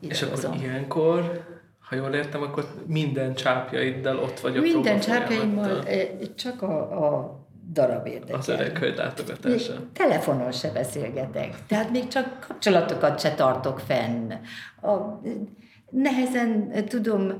És 0.00 0.22
akkor 0.22 0.54
ilyenkor, 0.60 1.44
ha 1.80 1.96
jól 1.96 2.14
értem, 2.14 2.42
akkor 2.42 2.64
minden 2.86 3.34
csápjaiddal 3.34 4.18
ott 4.18 4.40
vagy 4.40 4.56
a 4.56 4.60
Minden 4.60 5.00
csápjaimmal, 5.00 5.84
csak 6.34 6.62
a, 6.62 7.06
a 7.06 7.38
darab 7.72 8.06
érdekel. 8.06 8.34
Az 8.34 8.48
öreghölgy 8.48 8.96
látogatása. 8.96 9.74
Telefonon 9.92 10.52
se 10.52 10.70
beszélgetek, 10.70 11.66
tehát 11.66 11.90
még 11.90 12.08
csak 12.08 12.46
kapcsolatokat 12.48 13.20
se 13.20 13.34
tartok 13.34 13.80
fenn. 13.80 14.32
A, 14.82 15.20
nehezen 15.90 16.72
tudom 16.88 17.32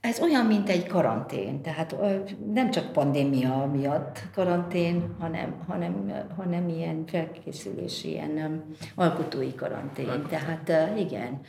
ez 0.00 0.20
olyan, 0.20 0.46
mint 0.46 0.68
egy 0.68 0.86
karantén, 0.86 1.62
tehát 1.62 1.96
nem 2.52 2.70
csak 2.70 2.92
pandémia 2.92 3.70
miatt 3.72 4.22
karantén, 4.34 5.14
hanem, 5.18 5.64
hanem, 5.66 6.12
hanem 6.36 6.68
ilyen 6.68 7.06
felkészülési, 7.06 8.08
ilyen 8.08 8.64
alkotói 8.94 9.54
karantén. 9.54 10.26
Tehát 10.28 10.72
igen, 10.98 11.40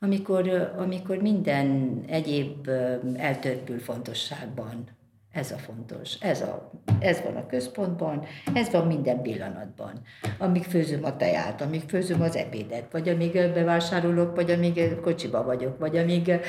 amikor, 0.00 0.72
amikor 0.76 1.16
minden 1.16 2.00
egyéb 2.06 2.68
eltörpül 3.14 3.78
fontosságban 3.78 4.84
ez 5.34 5.50
a 5.50 5.56
fontos, 5.56 6.14
ez, 6.20 6.40
a, 6.40 6.70
ez 6.98 7.20
van 7.22 7.36
a 7.36 7.46
központban, 7.46 8.24
ez 8.52 8.70
van 8.70 8.86
minden 8.86 9.22
pillanatban. 9.22 10.00
Amíg 10.38 10.64
főzöm 10.64 11.04
a 11.04 11.16
teját, 11.16 11.60
amíg 11.60 11.82
főzöm 11.88 12.22
az 12.22 12.36
ebédet, 12.36 12.92
vagy 12.92 13.08
amíg 13.08 13.32
bevásárolok, 13.32 14.34
vagy 14.34 14.50
amíg 14.50 15.00
kocsiba 15.00 15.44
vagyok, 15.44 15.78
vagy 15.78 15.96
amíg 15.96 16.40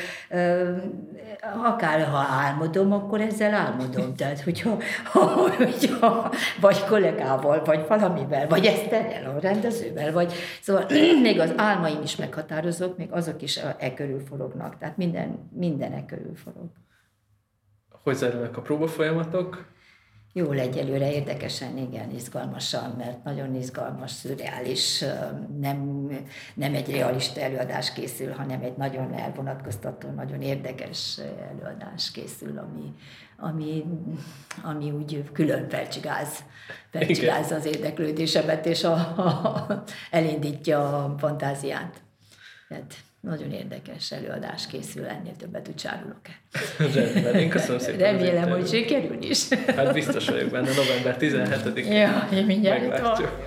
akár 1.64 2.06
ha 2.06 2.18
álmodom, 2.18 2.92
akkor 2.92 3.22
ezzel 3.22 3.54
álmodom. 3.54 4.16
Tehát, 4.18 4.42
hogyha, 4.42 4.78
ha, 5.04 5.26
hogyha, 5.58 6.32
vagy 6.62 6.84
kollégával, 6.84 7.64
vagy 7.64 7.86
valamivel, 7.88 8.48
vagy 8.48 8.66
Eszterrel, 8.66 9.36
a 9.36 9.40
rendezővel, 9.40 10.12
vagy 10.12 10.34
szóval 10.62 10.86
még 11.22 11.40
az 11.40 11.54
álmaim 11.56 12.02
is 12.02 12.16
meghatározok, 12.16 12.98
még 12.98 13.12
azok 13.12 13.42
is 13.42 13.60
e 13.78 13.94
körül 13.94 14.20
forognak. 14.20 14.78
Tehát 14.78 14.98
minden, 14.98 15.50
minden 15.54 15.92
e 15.92 16.06
körül 16.06 16.36
forog. 16.36 16.70
Hogy 18.06 18.16
zajlanak 18.16 18.58
a 18.58 18.62
próbafolyamatok? 18.62 19.66
Jól 20.34 20.60
egyelőre, 20.60 21.12
érdekesen, 21.12 21.78
igen, 21.78 22.12
izgalmasan, 22.16 22.94
mert 22.98 23.24
nagyon 23.24 23.56
izgalmas, 23.56 24.12
szürreális, 24.12 25.04
nem, 25.60 26.10
nem 26.54 26.74
egy 26.74 26.92
realista 26.92 27.40
előadás 27.42 27.94
készül, 27.94 28.32
hanem 28.32 28.62
egy 28.62 28.78
nagyon 28.78 29.14
elvonatkoztató, 29.14 30.10
nagyon 30.10 30.42
érdekes 30.42 31.20
előadás 31.52 32.12
készül, 32.12 32.58
ami, 32.58 32.94
ami, 33.38 33.84
ami 34.64 34.92
úgy 34.92 35.30
külön 35.32 35.70
felcsigáz, 35.70 36.44
felcsigáz 36.92 37.52
az 37.52 37.66
érdeklődésemet, 37.66 38.66
és 38.66 38.84
a, 38.84 38.94
a, 38.94 39.84
elindítja 40.12 41.04
a 41.04 41.16
fantáziát. 41.18 42.02
Tehát 42.68 42.94
nagyon 43.26 43.52
érdekes 43.52 44.12
előadás 44.12 44.68
készül, 44.68 45.06
ennél 45.06 45.36
többet 45.36 45.68
úgy 45.68 45.76
csárulok-e. 45.76 46.40
Rendben, 46.94 47.36
én 47.36 47.50
köszönöm 47.50 47.80
szépen. 47.80 48.00
Remélem, 48.00 48.50
hogy 48.50 48.68
sikerül 48.68 49.18
is. 49.22 49.48
Hát 49.50 49.94
biztos 49.94 50.30
vagyok 50.30 50.50
benne, 50.50 50.70
november 50.76 51.18
17-én. 51.20 51.92
Ja, 51.92 52.28
én 52.34 52.46
mindjárt 52.46 52.88
Meglátjuk. 52.88 53.44